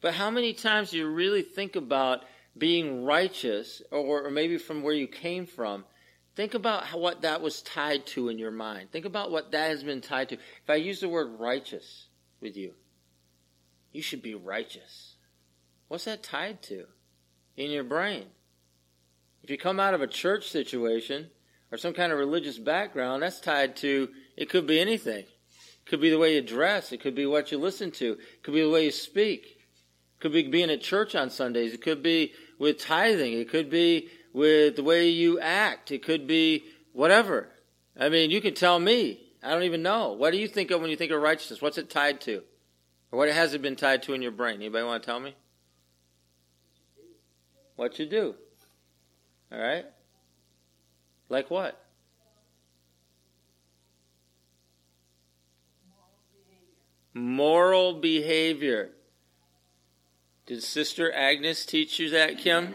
[0.00, 2.24] But how many times do you really think about
[2.58, 5.84] being righteous, or, or maybe from where you came from?
[6.34, 8.90] Think about how, what that was tied to in your mind.
[8.90, 10.34] Think about what that has been tied to.
[10.34, 12.08] If I use the word righteous
[12.40, 12.74] with you,
[13.92, 15.16] you should be righteous.
[15.88, 16.86] What's that tied to
[17.56, 18.26] in your brain?
[19.42, 21.30] If you come out of a church situation
[21.70, 25.24] or some kind of religious background, that's tied to, it could be anything.
[25.24, 26.92] It could be the way you dress.
[26.92, 28.12] It could be what you listen to.
[28.12, 29.44] It could be the way you speak.
[29.46, 31.74] It could be being at church on Sundays.
[31.74, 33.32] It could be with tithing.
[33.32, 35.90] It could be with the way you act.
[35.90, 37.48] It could be whatever.
[37.98, 39.20] I mean, you can tell me.
[39.42, 40.12] I don't even know.
[40.12, 41.60] What do you think of when you think of righteousness?
[41.60, 42.42] What's it tied to?
[43.10, 44.56] Or what has it been tied to in your brain?
[44.56, 45.34] Anybody want to tell me?
[47.74, 48.36] What you do.
[49.52, 49.84] All right?
[51.28, 51.78] Like what?
[57.14, 58.92] Moral behavior.
[60.46, 62.74] Did Sister Agnes teach you that, Kim?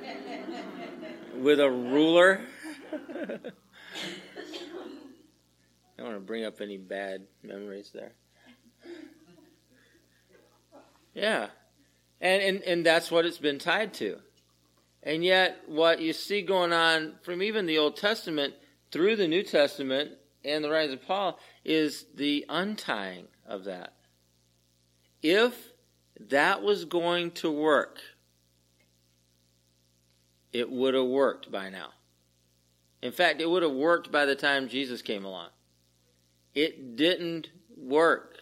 [1.35, 2.41] With a ruler?
[3.19, 3.39] I
[5.97, 8.13] don't want to bring up any bad memories there.
[11.15, 11.47] Yeah.
[12.21, 14.19] And, and, and that's what it's been tied to.
[15.07, 18.55] And yet, what you see going on from even the Old Testament
[18.91, 20.11] through the New Testament
[20.43, 23.93] and the writings of Paul is the untying of that.
[25.23, 25.71] If
[26.19, 27.99] that was going to work,
[30.51, 31.91] it would have worked by now.
[33.01, 35.51] In fact, it would have worked by the time Jesus came along.
[36.53, 38.39] It didn't work.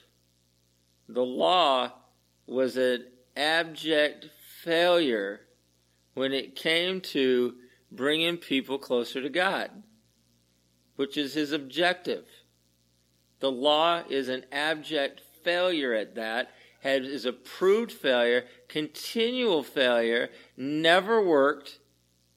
[1.07, 1.91] The law
[2.47, 3.05] was an
[3.37, 4.29] abject
[4.63, 5.41] failure
[6.15, 7.53] when it came to
[7.91, 9.69] bringing people closer to God,
[10.95, 12.25] which is his objective.
[13.41, 16.49] The law is an abject failure at that,
[16.83, 21.79] is a proved failure, continual failure, never worked,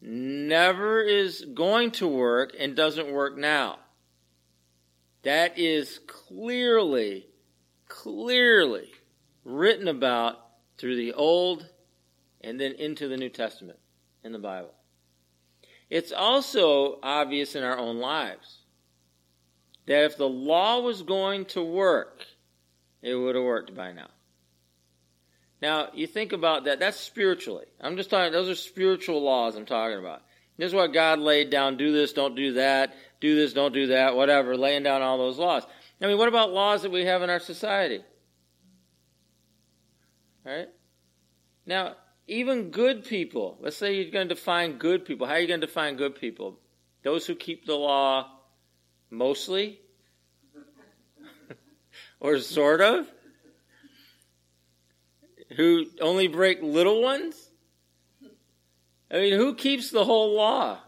[0.00, 3.78] never is going to work, and doesn't work now.
[5.22, 7.26] That is clearly,
[7.88, 8.90] clearly
[9.44, 10.36] written about
[10.78, 11.68] through the Old
[12.40, 13.78] and then into the New Testament
[14.24, 14.74] in the Bible.
[15.90, 18.58] It's also obvious in our own lives
[19.86, 22.24] that if the law was going to work,
[23.02, 24.08] it would have worked by now.
[25.60, 27.64] Now, you think about that, that's spiritually.
[27.80, 30.22] I'm just talking, those are spiritual laws I'm talking about.
[30.56, 33.88] This is what God laid down do this, don't do that, do this, don't do
[33.88, 35.64] that, whatever, laying down all those laws.
[36.00, 38.04] I mean, what about laws that we have in our society?
[40.44, 40.68] Right?
[41.66, 41.96] Now,
[42.28, 45.26] even good people, let's say you're going to define good people.
[45.26, 46.58] How are you going to define good people?
[47.02, 48.30] Those who keep the law
[49.10, 49.80] mostly?
[52.20, 53.10] or sort of?
[55.56, 57.50] Who only break little ones?
[59.10, 60.78] I mean, who keeps the whole law?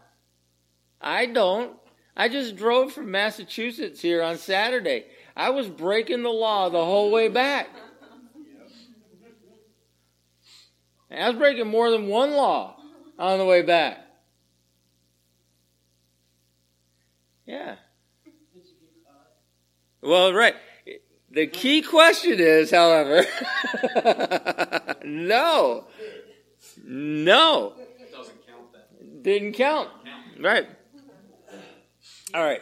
[1.01, 1.75] I don't.
[2.15, 5.05] I just drove from Massachusetts here on Saturday.
[5.35, 7.69] I was breaking the law the whole way back.
[11.11, 12.77] And I was breaking more than one law
[13.19, 13.99] on the way back.
[17.45, 17.75] Yeah.
[20.01, 20.55] Well, right.
[21.29, 23.25] The key question is, however,
[25.05, 25.85] no.
[26.83, 27.73] No.
[28.11, 29.23] Doesn't count.
[29.23, 29.89] Didn't count.
[30.39, 30.67] Right.
[32.33, 32.61] All right.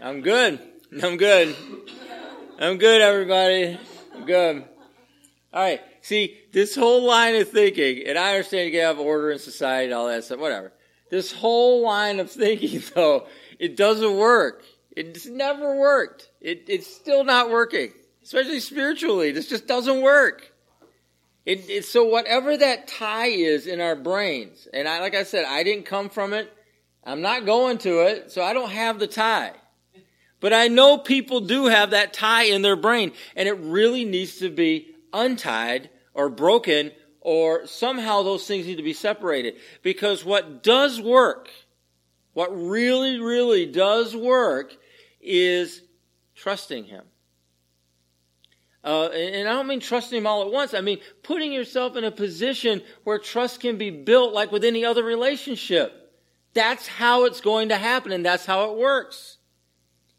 [0.00, 0.60] I'm good.
[1.02, 1.56] I'm good.
[2.60, 3.78] I'm good, everybody.
[4.14, 4.64] I'm good.
[5.52, 5.80] All right.
[6.02, 9.94] See, this whole line of thinking, and I understand you have order in society and
[9.94, 10.72] all that stuff, whatever.
[11.10, 13.26] This whole line of thinking, though,
[13.58, 14.64] it doesn't work.
[14.90, 16.28] It's never worked.
[16.40, 17.92] It, it's still not working,
[18.24, 19.30] especially spiritually.
[19.30, 20.52] This just doesn't work.
[21.46, 25.44] It, it, so whatever that tie is in our brains, and I, like I said,
[25.44, 26.52] I didn't come from it.
[27.04, 29.52] I'm not going to it, so I don't have the tie.
[30.40, 34.38] But I know people do have that tie in their brain, and it really needs
[34.38, 39.54] to be untied or broken or somehow those things need to be separated.
[39.82, 41.48] Because what does work,
[42.32, 44.76] what really, really does work
[45.20, 45.82] is
[46.34, 47.04] trusting Him.
[48.84, 50.74] Uh, and I don't mean trusting Him all at once.
[50.74, 54.84] I mean putting yourself in a position where trust can be built like with any
[54.84, 56.12] other relationship.
[56.54, 59.38] That's how it's going to happen and that's how it works.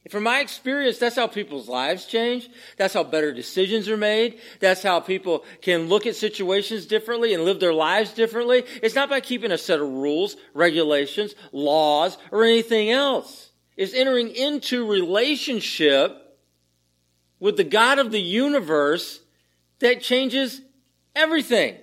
[0.10, 2.49] From my experience, that's how people's lives change.
[2.76, 4.39] That's how better decisions are made.
[4.60, 8.64] That's how people can look at situations differently and live their lives differently.
[8.82, 13.51] It's not by keeping a set of rules, regulations, laws, or anything else.
[13.78, 16.38] It's entering into relationship
[17.39, 19.22] with the God of the universe
[19.80, 20.62] that changes
[21.16, 21.78] everything.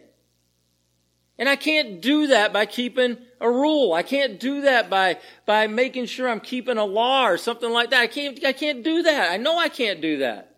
[1.38, 3.92] And I can't do that by keeping a rule.
[3.92, 7.90] I can't do that by, by making sure I'm keeping a law or something like
[7.90, 8.00] that.
[8.00, 9.30] I can't, I can't do that.
[9.32, 10.56] I know I can't do that.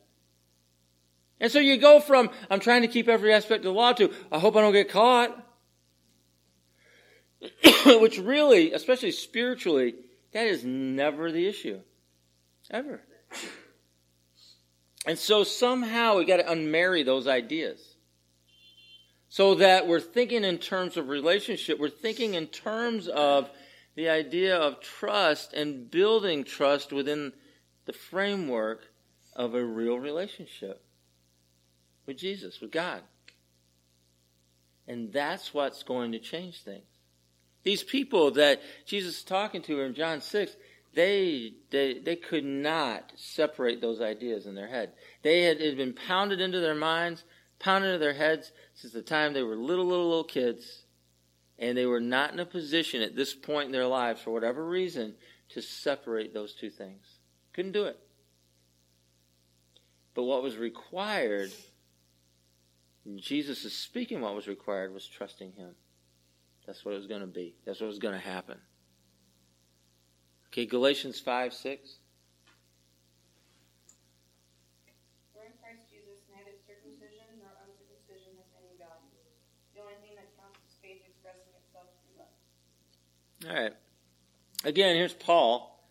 [1.40, 4.12] And so you go from, I'm trying to keep every aspect of the law to,
[4.30, 5.36] I hope I don't get caught.
[7.86, 9.94] Which really, especially spiritually,
[10.32, 11.80] that is never the issue.
[12.70, 13.02] Ever.
[15.04, 17.91] And so somehow we got to unmarry those ideas
[19.32, 21.80] so that we're thinking in terms of relationship.
[21.80, 23.48] We're thinking in terms of
[23.94, 27.32] the idea of trust and building trust within
[27.86, 28.82] the framework
[29.34, 30.84] of a real relationship
[32.04, 33.00] with Jesus, with God.
[34.86, 36.84] And that's what's going to change things.
[37.62, 40.56] These people that Jesus is talking to in John 6,
[40.92, 44.92] they, they, they could not separate those ideas in their head.
[45.22, 47.24] They had, it had been pounded into their minds
[47.62, 48.52] pounded into their heads
[48.82, 50.82] since the time they were little, little, little kids.
[51.56, 54.66] And they were not in a position at this point in their lives, for whatever
[54.66, 55.14] reason,
[55.50, 57.06] to separate those two things.
[57.52, 57.96] Couldn't do it.
[60.14, 61.52] But what was required,
[63.14, 65.76] Jesus is speaking what was required, was trusting Him.
[66.66, 67.54] That's what it was going to be.
[67.64, 68.58] That's what was going to happen.
[70.48, 71.98] Okay, Galatians 5 6.
[83.48, 83.72] All right.
[84.64, 85.84] Again, here's Paul.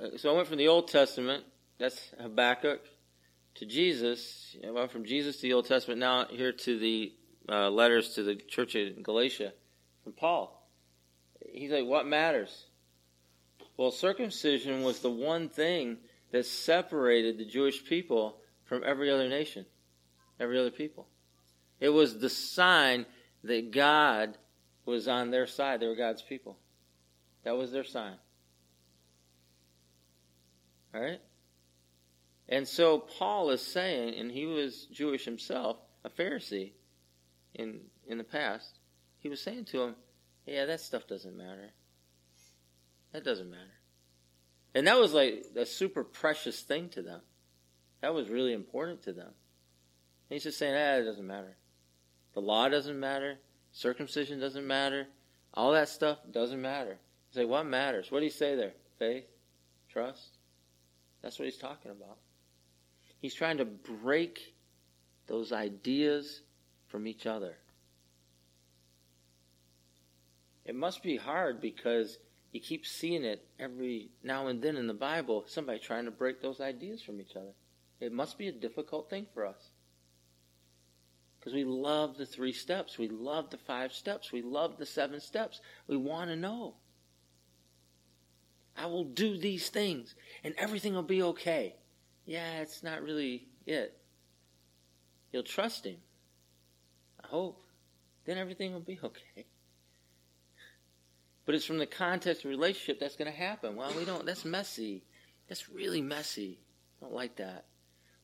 [0.00, 1.44] Uh, so I went from the Old Testament,
[1.78, 2.80] that's Habakkuk,
[3.56, 4.56] to Jesus.
[4.66, 7.12] I went from Jesus to the Old Testament, now here to the
[7.46, 9.52] uh, letters to the church in Galatia
[10.02, 10.66] from Paul.
[11.52, 12.66] He's like, what matters?
[13.76, 15.98] Well, circumcision was the one thing
[16.32, 19.66] that separated the Jewish people from every other nation,
[20.40, 21.06] every other people.
[21.80, 23.04] It was the sign
[23.42, 24.38] that God
[24.84, 25.80] was on their side.
[25.80, 26.58] They were God's people.
[27.44, 28.16] That was their sign.
[30.94, 31.20] All right?
[32.48, 36.72] And so Paul is saying, and he was Jewish himself, a Pharisee,
[37.54, 38.78] in in the past,
[39.18, 39.96] he was saying to him,
[40.44, 41.72] "Yeah, that stuff doesn't matter.
[43.12, 43.80] That doesn't matter."
[44.74, 47.22] And that was like a super precious thing to them.
[48.00, 49.28] That was really important to them.
[49.28, 51.56] And he's just saying, "Ah, it doesn't matter.
[52.34, 53.38] The law doesn't matter.
[53.74, 55.08] Circumcision doesn't matter.
[55.52, 56.98] All that stuff doesn't matter."
[57.28, 58.10] He's like, "What matters?
[58.10, 58.74] What do you say there?
[58.98, 59.28] Faith,
[59.88, 60.38] trust."
[61.20, 62.18] That's what he's talking about.
[63.20, 64.54] He's trying to break
[65.26, 66.42] those ideas
[66.86, 67.58] from each other.
[70.64, 72.18] It must be hard because
[72.52, 76.40] you keep seeing it every now and then in the Bible, somebody trying to break
[76.40, 77.54] those ideas from each other.
[78.00, 79.72] It must be a difficult thing for us.
[81.44, 82.96] Because we love the three steps.
[82.96, 84.32] We love the five steps.
[84.32, 85.60] We love the seven steps.
[85.86, 86.76] We want to know.
[88.74, 91.76] I will do these things and everything will be okay.
[92.24, 93.94] Yeah, it's not really it.
[95.32, 95.98] You'll trust Him.
[97.22, 97.60] I hope.
[98.24, 99.44] Then everything will be okay.
[101.44, 103.76] But it's from the context of relationship that's going to happen.
[103.76, 105.04] Well, we don't, that's messy.
[105.46, 106.58] That's really messy.
[106.98, 107.66] I don't like that.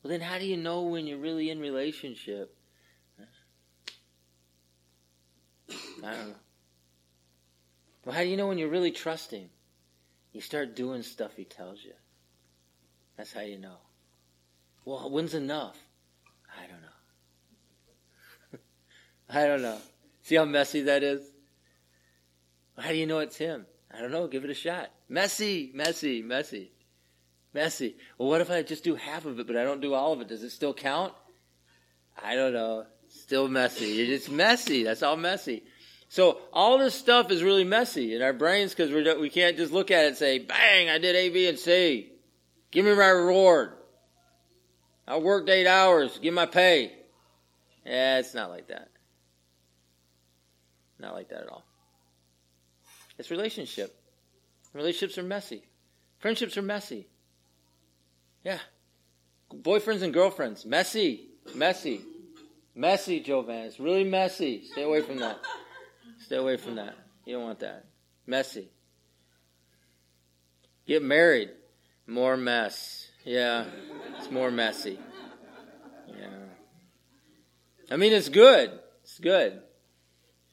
[0.03, 2.57] Well, then how do you know when you're really in relationship?
[6.05, 6.35] I don't know.
[8.05, 9.49] Well, how do you know when you're really trusting?
[10.33, 11.93] You start doing stuff he tells you.
[13.17, 13.77] That's how you know.
[14.85, 15.77] Well, when's enough?
[16.57, 18.59] I don't know.
[19.45, 19.79] I don't know.
[20.23, 21.23] See how messy that is?
[22.79, 23.67] How do you know it's him?
[23.93, 24.27] I don't know.
[24.27, 24.91] Give it a shot.
[25.09, 26.71] Messy, messy, messy,
[27.53, 27.97] messy.
[28.17, 30.21] Well, what if I just do half of it, but I don't do all of
[30.21, 30.29] it?
[30.29, 31.13] Does it still count?
[32.23, 32.87] I don't know.
[33.09, 34.01] Still messy.
[34.01, 34.85] It's messy.
[34.85, 35.65] That's all messy.
[36.11, 39.73] So all this stuff is really messy in our brains because we we can't just
[39.73, 40.91] look at it and say, "Bang!
[40.91, 42.11] I did A, B, and C.
[42.73, 43.75] Give me my reward.
[45.07, 46.19] I worked eight hours.
[46.19, 46.93] Give my pay."
[47.87, 48.89] Yeah, it's not like that.
[50.99, 51.65] Not like that at all.
[53.17, 53.97] It's relationship.
[54.75, 55.63] Relationships are messy.
[56.19, 57.07] Friendships are messy.
[58.45, 58.59] Yeah.
[59.55, 62.01] Boyfriends and girlfriends, messy, messy,
[62.75, 63.67] messy, Jovan.
[63.67, 64.65] It's really messy.
[64.65, 65.39] Stay away from that.
[66.21, 66.95] Stay away from that.
[67.25, 67.87] You don't want that.
[68.27, 68.69] Messy.
[70.87, 71.51] Get married.
[72.07, 73.09] More mess.
[73.25, 73.65] Yeah.
[74.19, 74.99] It's more messy.
[76.09, 76.27] Yeah.
[77.91, 78.79] I mean, it's good.
[79.03, 79.61] It's good.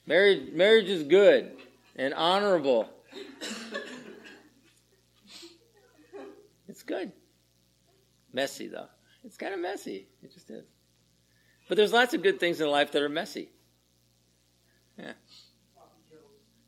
[0.05, 1.51] Marriage, marriage is good
[1.95, 2.89] and honorable.
[6.67, 7.11] It's good.
[8.31, 8.87] Messy, though.
[9.23, 10.07] It's kind of messy.
[10.21, 10.65] It just is.
[11.67, 13.49] But there's lots of good things in life that are messy.
[14.97, 15.13] Yeah.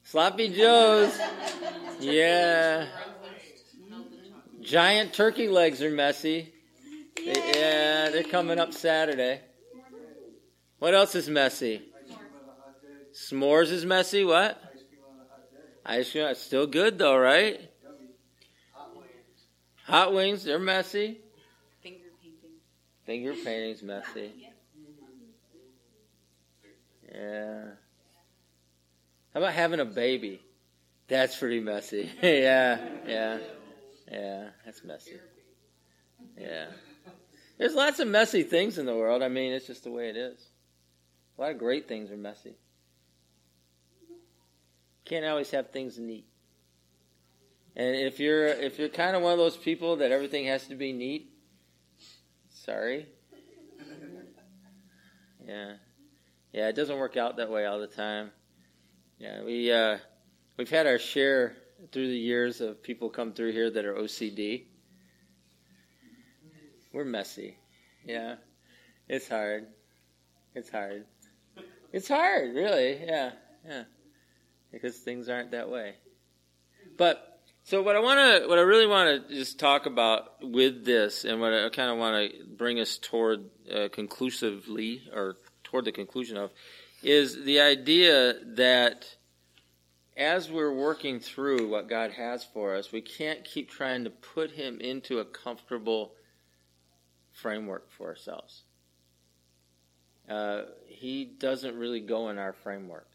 [0.10, 1.16] Sloppy Joes.
[2.00, 2.88] Yeah.
[4.60, 6.52] Giant turkey legs are messy.
[7.16, 9.42] They, yeah, they're coming up Saturday.
[10.80, 11.84] What else is messy?
[13.14, 14.24] S'mores is messy.
[14.26, 14.60] What?
[15.86, 16.26] Ice cream.
[16.26, 17.62] It's still good though, right?
[18.74, 19.12] Hot wings.
[19.86, 21.20] Hot wings, they're messy.
[21.84, 22.58] Finger painting.
[23.06, 24.32] Finger painting's messy.
[27.14, 27.66] Yeah.
[29.40, 30.42] How about having a baby?
[31.08, 32.12] That's pretty messy.
[32.22, 32.78] yeah,
[33.08, 33.38] yeah,
[34.12, 34.50] yeah.
[34.66, 35.18] That's messy.
[36.38, 36.66] Yeah.
[37.58, 39.24] There's lots of messy things in the world.
[39.24, 40.46] I mean, it's just the way it is.
[41.38, 42.58] A lot of great things are messy.
[45.06, 46.28] Can't always have things neat.
[47.78, 50.76] And if you're if you're kind of one of those people that everything has to
[50.76, 51.32] be neat,
[52.50, 53.08] sorry.
[55.48, 55.76] Yeah.
[56.52, 58.32] Yeah, it doesn't work out that way all the time.
[59.20, 59.98] Yeah, we uh,
[60.58, 61.58] we've had our share
[61.92, 64.64] through the years of people come through here that are OCD.
[66.94, 67.58] We're messy.
[68.06, 68.36] Yeah.
[69.10, 69.68] It's hard.
[70.56, 71.06] It's hard.
[71.92, 73.04] It's hard, really.
[73.06, 73.32] Yeah.
[73.68, 73.84] Yeah.
[74.72, 75.96] Because things aren't that way.
[76.98, 80.86] But so what I want to what I really want to just talk about with
[80.86, 85.86] this and what I kind of want to bring us toward uh, conclusively or toward
[85.86, 86.52] the conclusion of
[87.04, 89.16] is the idea that
[90.18, 94.52] as we're working through what God has for us, we can't keep trying to put
[94.52, 96.14] Him into a comfortable
[97.32, 98.64] framework for ourselves.
[100.30, 103.08] Uh, he doesn't really go in our framework.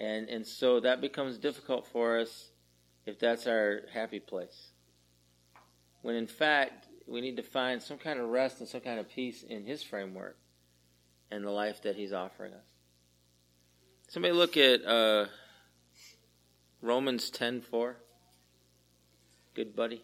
[0.00, 2.50] And, and so that becomes difficult for us
[3.06, 4.72] if that's our happy place.
[6.02, 9.08] When in fact, we need to find some kind of rest and some kind of
[9.08, 10.36] peace in His framework
[11.30, 12.64] and the life that He's offering us.
[14.08, 15.26] Somebody look at uh,
[16.82, 17.96] Romans ten four.
[19.54, 20.02] Good buddy.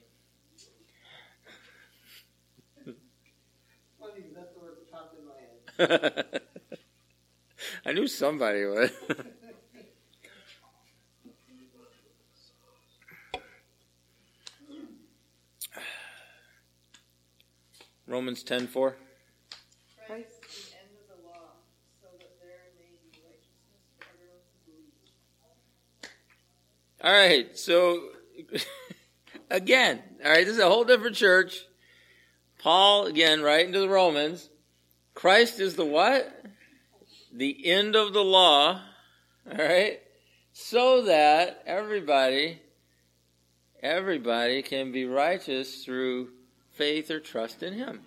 [2.85, 6.41] Funny, that's the word popped in my head.
[7.87, 8.93] I knew somebody would.
[18.07, 18.97] Romans 10 4.
[20.07, 21.57] Christ is the end of the law,
[22.03, 25.09] so that there may be righteousness for everyone who believes.
[27.05, 28.01] All right, so
[29.51, 31.61] again, all right, this is a whole different church.
[32.61, 34.49] Paul, again, right into the Romans.
[35.13, 36.27] Christ is the what?
[37.31, 38.81] The end of the law,
[39.47, 40.01] all right?
[40.55, 42.63] So that everybody,
[43.83, 46.31] everybody can be righteous through
[46.71, 48.01] faith or trust in Him.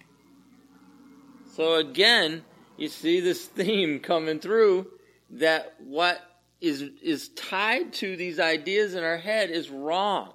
[1.53, 2.43] So again,
[2.77, 4.87] you see this theme coming through
[5.29, 6.19] that what
[6.59, 10.33] is, is tied to these ideas in our head is wrong.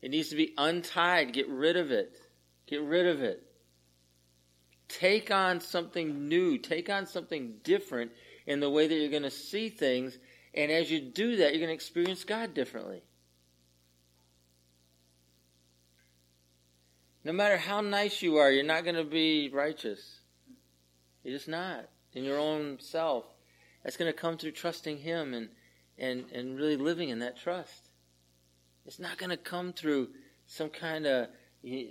[0.00, 1.32] It needs to be untied.
[1.32, 2.16] Get rid of it.
[2.66, 3.42] Get rid of it.
[4.88, 6.58] Take on something new.
[6.58, 8.12] Take on something different
[8.46, 10.18] in the way that you're going to see things.
[10.54, 13.02] And as you do that, you're going to experience God differently.
[17.24, 20.18] No matter how nice you are, you're not going to be righteous.
[21.22, 23.24] You're just not in your own self.
[23.82, 25.48] That's going to come through trusting Him and,
[25.98, 27.88] and, and really living in that trust.
[28.86, 30.08] It's not going to come through
[30.46, 31.28] some kind of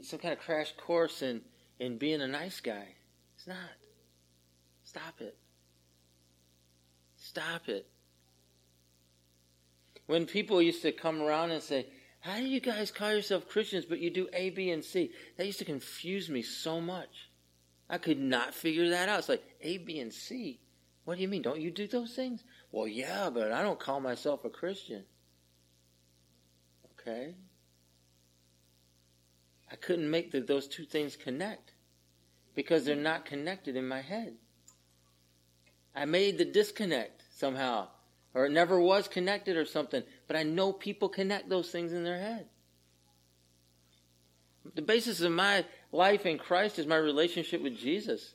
[0.03, 1.41] some kind of crash course in,
[1.79, 2.87] in being a nice guy.
[3.37, 3.57] It's not.
[4.83, 5.37] Stop it.
[7.15, 7.87] Stop it.
[10.07, 11.87] When people used to come around and say,
[12.19, 15.11] How do you guys call yourself Christians but you do A, B, and C?
[15.37, 17.29] That used to confuse me so much.
[17.89, 19.19] I could not figure that out.
[19.19, 20.59] It's like A, B, and C.
[21.05, 21.41] What do you mean?
[21.41, 22.43] Don't you do those things?
[22.71, 25.03] Well, yeah, but I don't call myself a Christian.
[26.99, 27.35] Okay?
[29.71, 31.73] I couldn't make the, those two things connect
[32.55, 34.35] because they're not connected in my head.
[35.95, 37.87] I made the disconnect somehow,
[38.33, 42.03] or it never was connected or something, but I know people connect those things in
[42.03, 42.47] their head.
[44.75, 48.33] The basis of my life in Christ is my relationship with Jesus.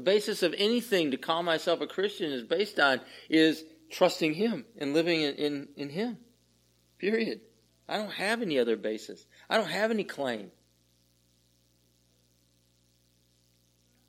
[0.00, 4.64] The basis of anything to call myself a Christian is based on is trusting Him
[4.78, 6.16] and living in, in, in Him.
[6.96, 7.42] Period.
[7.86, 9.26] I don't have any other basis.
[9.50, 10.52] I don't have any claim.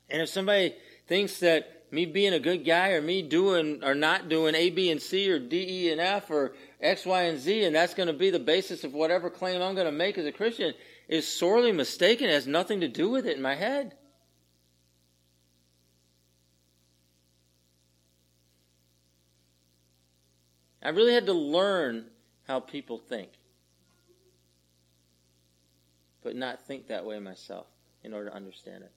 [0.08, 0.74] And if somebody
[1.08, 4.90] thinks that me being a good guy or me doing or not doing A, B,
[4.90, 8.06] and C or D, E, and F or X, Y, and Z, and that's going
[8.06, 10.72] to be the basis of whatever claim I'm going to make as a Christian,
[11.06, 12.30] is sorely mistaken.
[12.30, 13.94] It has nothing to do with it in my head.
[20.82, 22.06] I really had to learn
[22.46, 23.30] how people think,
[26.22, 27.66] but not think that way myself
[28.02, 28.92] in order to understand it.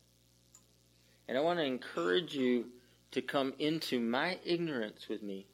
[1.28, 2.66] And I want to encourage you
[3.12, 5.48] to come into my ignorance with me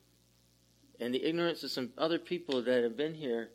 [1.00, 3.50] and the ignorance of some other people that have been here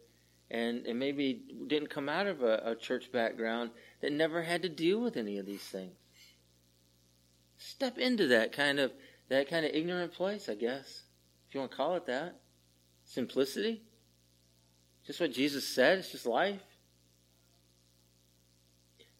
[0.51, 3.71] and, and maybe didn't come out of a, a church background
[4.01, 5.95] that never had to deal with any of these things.
[7.57, 8.93] Step into that kind of
[9.29, 11.03] that kind of ignorant place, I guess,
[11.49, 12.37] if you want to call it that.
[13.07, 13.83] Simplicity?
[15.07, 16.61] Just what Jesus said, it's just life.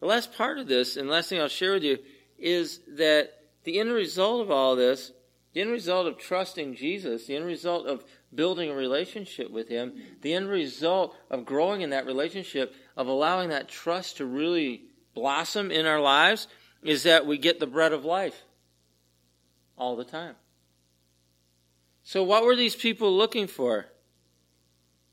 [0.01, 1.99] The last part of this, and the last thing I'll share with you,
[2.39, 3.33] is that
[3.65, 5.13] the end result of all this,
[5.55, 9.95] the end result of trusting Jesus, the end result of building a relationship with Him,
[10.21, 14.83] the end result of growing in that relationship, of allowing that trust to really
[15.15, 16.47] blossom in our lives,
[16.83, 18.43] is that we get the bread of life
[19.79, 20.35] all the time.
[22.07, 23.87] So, what were these people looking for?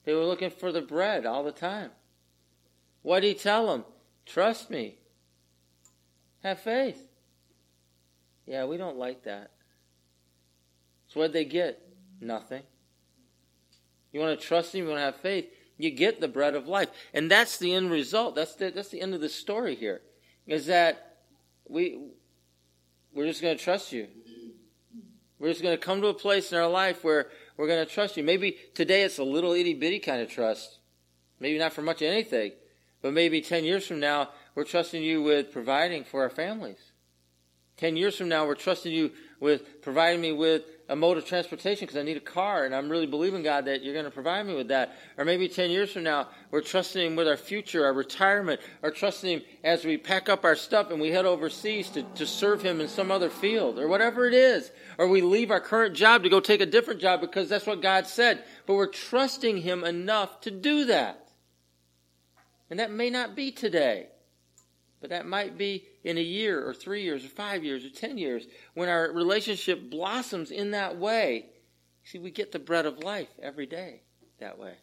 [0.06, 1.89] They were looking for the bread all the time.
[3.02, 3.84] What did he tell them?
[4.28, 5.00] Trust me.
[6.44, 7.10] Have faith.
[8.46, 9.50] Yeah, we don't like that.
[11.08, 11.82] So, what did they get?
[12.22, 12.62] Nothing.
[14.12, 16.68] You want to trust him, you want to have faith, you get the bread of
[16.68, 16.89] life.
[17.12, 18.36] And that's the end result.
[18.36, 20.02] That's the, that's the end of the story here.
[20.46, 21.18] Is that
[21.68, 22.12] we,
[23.16, 24.10] we're just going to trust you.
[25.44, 27.28] We're just going to come to a place in our life where
[27.58, 28.24] we're going to trust you.
[28.24, 30.78] Maybe today it's a little itty bitty kind of trust.
[31.38, 32.54] Maybe not for much of anything.
[33.02, 36.93] But maybe 10 years from now, we're trusting you with providing for our families.
[37.78, 41.86] 10 years from now, we're trusting you with providing me with a mode of transportation
[41.86, 44.46] because I need a car and I'm really believing, God, that you're going to provide
[44.46, 44.96] me with that.
[45.18, 48.92] Or maybe 10 years from now, we're trusting Him with our future, our retirement, or
[48.92, 52.62] trusting Him as we pack up our stuff and we head overseas to, to serve
[52.62, 54.72] Him in some other field or whatever it is.
[54.98, 57.82] Or we leave our current job to go take a different job because that's what
[57.82, 58.44] God said.
[58.66, 61.28] But we're trusting Him enough to do that.
[62.70, 64.08] And that may not be today.
[65.04, 68.18] But that might be in a year or three years or five years or ten
[68.18, 71.47] years when our relationship blossoms in that way.
[72.06, 74.04] See, we get the bread of life every day
[74.39, 74.76] that way.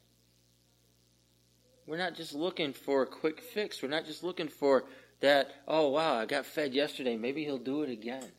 [1.87, 3.83] We're not just looking for a quick fix.
[3.83, 4.85] We're not just looking for
[5.21, 7.17] that, oh, wow, I got fed yesterday.
[7.17, 8.31] Maybe he'll do it again.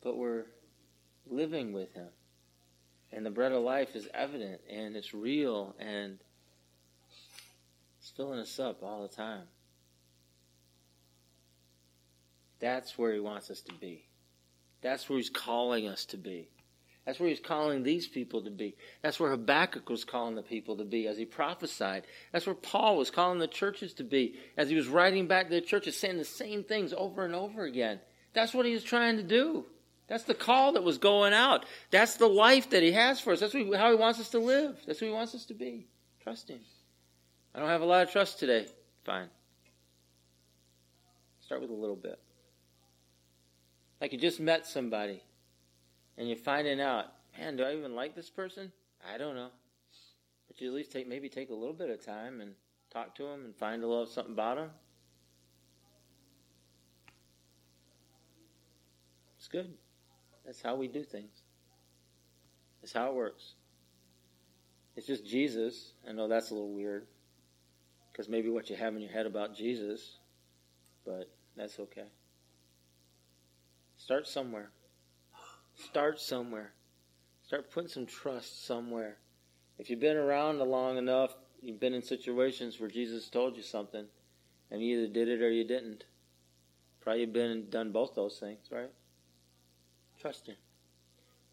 [0.00, 0.46] But we're
[1.26, 2.08] living with him.
[3.12, 6.18] And the bread of life is evident and it's real and
[8.00, 9.42] it's filling us up all the time.
[12.60, 14.04] That's where he wants us to be.
[14.82, 16.48] That's where he's calling us to be.
[17.06, 18.76] That's where he's calling these people to be.
[19.02, 22.04] That's where Habakkuk was calling the people to be as he prophesied.
[22.30, 25.54] That's where Paul was calling the churches to be as he was writing back to
[25.54, 28.00] the churches, saying the same things over and over again.
[28.34, 29.64] That's what he was trying to do.
[30.08, 31.64] That's the call that was going out.
[31.90, 33.40] That's the life that he has for us.
[33.40, 34.78] That's how he wants us to live.
[34.86, 35.86] That's who he wants us to be.
[36.22, 36.60] Trust him.
[37.54, 38.66] I don't have a lot of trust today.
[39.04, 39.28] Fine.
[41.40, 42.18] Start with a little bit.
[44.00, 45.22] Like you just met somebody
[46.16, 47.06] and you're finding out,
[47.38, 48.72] man, do I even like this person?
[49.12, 49.50] I don't know.
[50.48, 52.54] But you at least take maybe take a little bit of time and
[52.90, 54.70] talk to them and find a little something about them.
[59.38, 59.72] It's good.
[60.44, 61.42] That's how we do things.
[62.80, 63.54] That's how it works.
[64.96, 65.92] It's just Jesus.
[66.08, 67.06] I know that's a little weird
[68.12, 70.18] because maybe what you have in your head about Jesus,
[71.04, 72.06] but that's okay.
[74.10, 74.70] Start somewhere.
[75.76, 76.72] Start somewhere.
[77.46, 79.18] Start putting some trust somewhere.
[79.78, 81.30] If you've been around long enough,
[81.62, 84.06] you've been in situations where Jesus told you something,
[84.72, 86.02] and you either did it or you didn't.
[87.00, 88.90] Probably been done both those things, right?
[90.20, 90.56] Trust Him.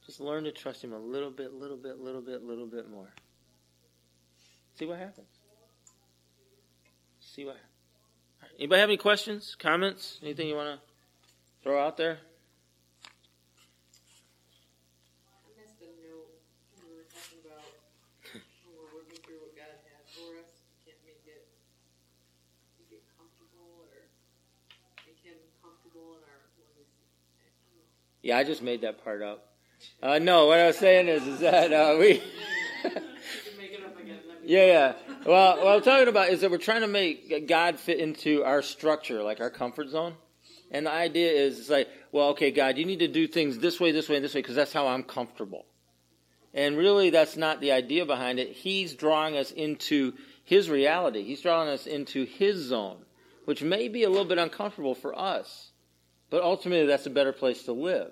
[0.03, 3.14] Just learn to trust Him a little bit, little bit, little bit, little bit more.
[4.80, 5.30] See what happens.
[7.20, 7.58] See what.
[8.39, 8.58] Happens.
[8.58, 10.86] Anybody have any questions, comments, anything you want to
[11.62, 12.18] throw out there?
[28.28, 29.53] Yeah, I just made that part up.
[30.03, 32.21] Uh, no, what I was saying is, is that uh, we.
[34.43, 34.93] yeah, yeah.
[35.25, 38.61] Well, what I'm talking about is that we're trying to make God fit into our
[38.61, 40.15] structure, like our comfort zone.
[40.71, 43.80] And the idea is, it's like, well, okay, God, you need to do things this
[43.80, 45.65] way, this way, and this way, because that's how I'm comfortable.
[46.53, 48.49] And really, that's not the idea behind it.
[48.49, 51.23] He's drawing us into His reality.
[51.23, 53.05] He's drawing us into His zone,
[53.45, 55.71] which may be a little bit uncomfortable for us.
[56.30, 58.11] But ultimately, that's a better place to live.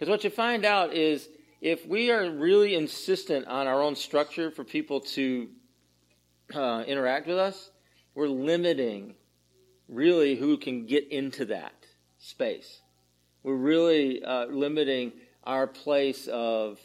[0.00, 1.28] Because what you find out is
[1.60, 5.50] if we are really insistent on our own structure for people to
[6.54, 7.70] uh, interact with us,
[8.14, 9.14] we're limiting
[9.90, 11.74] really who can get into that
[12.16, 12.80] space.
[13.42, 15.12] We're really uh, limiting
[15.44, 16.80] our place of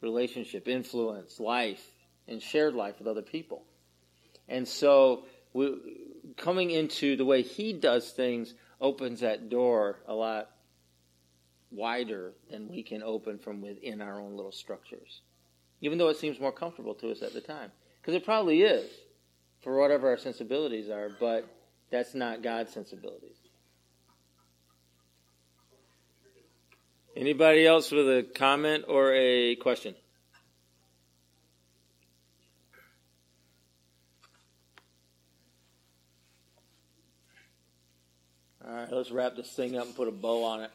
[0.00, 1.92] relationship, influence, life,
[2.26, 3.62] and shared life with other people.
[4.48, 5.76] And so, we,
[6.36, 10.50] coming into the way he does things opens that door a lot
[11.70, 15.20] wider than we can open from within our own little structures.
[15.80, 17.70] Even though it seems more comfortable to us at the time.
[18.00, 18.90] Because it probably is,
[19.62, 21.46] for whatever our sensibilities are, but
[21.90, 23.36] that's not God's sensibilities.
[27.16, 29.94] Anybody else with a comment or a question?
[38.64, 40.70] All right, let's wrap this thing up and put a bow on it.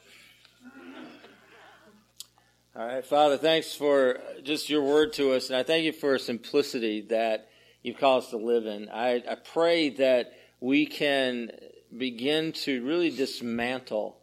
[2.76, 6.18] All right, Father, thanks for just your word to us, and I thank you for
[6.18, 7.50] simplicity that
[7.84, 8.90] you've called us to live in.
[8.90, 11.52] I, I pray that we can
[11.96, 14.18] begin to really dismantle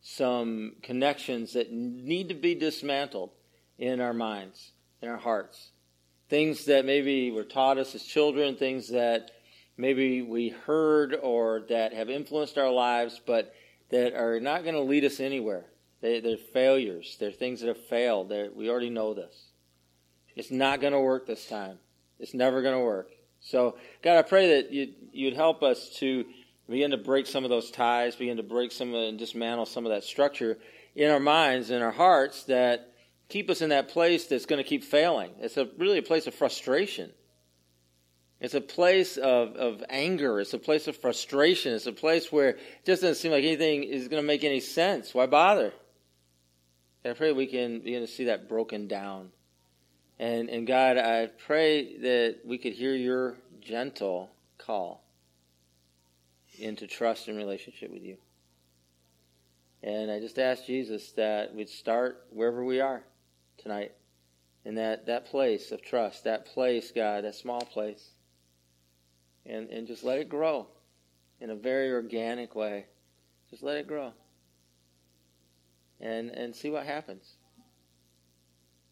[0.00, 3.30] some connections that need to be dismantled
[3.76, 4.70] in our minds,
[5.02, 5.70] in our hearts.
[6.28, 9.32] Things that maybe were taught us as children, things that
[9.76, 13.52] maybe we heard or that have influenced our lives, but
[13.90, 15.64] that are not going to lead us anywhere.
[16.00, 17.16] They, they're failures.
[17.20, 18.28] They're things that have failed.
[18.28, 19.50] They're, we already know this.
[20.34, 21.78] It's not going to work this time.
[22.18, 23.10] It's never going to work.
[23.40, 26.24] So, God, I pray that you'd, you'd help us to
[26.68, 29.86] begin to break some of those ties, begin to break some of, and dismantle some
[29.86, 30.58] of that structure
[30.94, 32.92] in our minds, in our hearts, that
[33.28, 35.30] keep us in that place that's going to keep failing.
[35.40, 37.10] It's a, really a place of frustration.
[38.40, 40.40] It's a place of, of anger.
[40.40, 41.74] It's a place of frustration.
[41.74, 44.60] It's a place where it just doesn't seem like anything is going to make any
[44.60, 45.14] sense.
[45.14, 45.72] Why bother?
[47.04, 49.30] I pray we can begin to see that broken down.
[50.18, 55.02] And, and God, I pray that we could hear your gentle call.
[56.58, 58.16] into trust and relationship with you.
[59.82, 63.02] And I just ask Jesus that we'd start wherever we are
[63.56, 63.92] tonight,
[64.64, 68.10] in that, that place of trust, that place, God, that small place,
[69.46, 70.66] and, and just let it grow
[71.40, 72.86] in a very organic way.
[73.48, 74.12] Just let it grow.
[76.00, 77.34] And, and see what happens.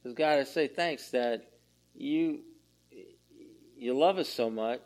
[0.03, 1.51] Because God, I say thanks that
[1.95, 2.41] you
[3.79, 4.81] you love us so much,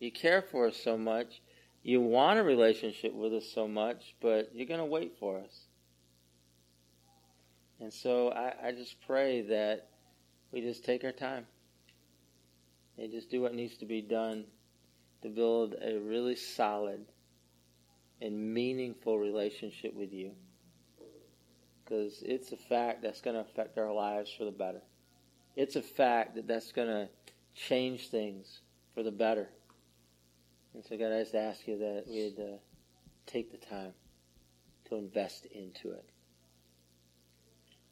[0.00, 1.40] you care for us so much,
[1.84, 5.66] you want a relationship with us so much, but you're going to wait for us.
[7.80, 9.88] And so I, I just pray that
[10.50, 11.46] we just take our time
[12.98, 14.44] and just do what needs to be done
[15.22, 17.04] to build a really solid
[18.20, 20.32] and meaningful relationship with you.
[21.84, 24.80] Because it's a fact that's going to affect our lives for the better.
[25.56, 27.08] It's a fact that that's going to
[27.54, 28.60] change things
[28.94, 29.48] for the better.
[30.72, 32.56] And so, God, I just ask you that we'd uh,
[33.26, 33.92] take the time
[34.88, 36.04] to invest into it,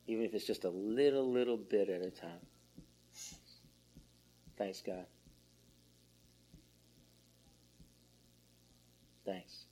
[0.07, 2.41] even if it's just a little, little bit at a time.
[4.59, 5.07] Thanks, God.
[9.25, 9.65] Thanks.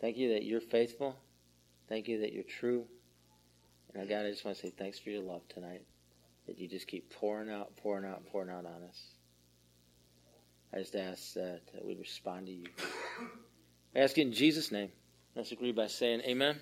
[0.00, 1.16] Thank you that you're faithful.
[1.88, 2.84] Thank you that you're true.
[3.94, 5.82] And oh, God, I just want to say thanks for your love tonight.
[6.46, 9.00] That you just keep pouring out, pouring out, pouring out on us.
[10.72, 12.66] I just ask that, that we respond to you.
[13.94, 14.90] I ask in Jesus' name.
[15.34, 16.60] Let's agree by saying amen.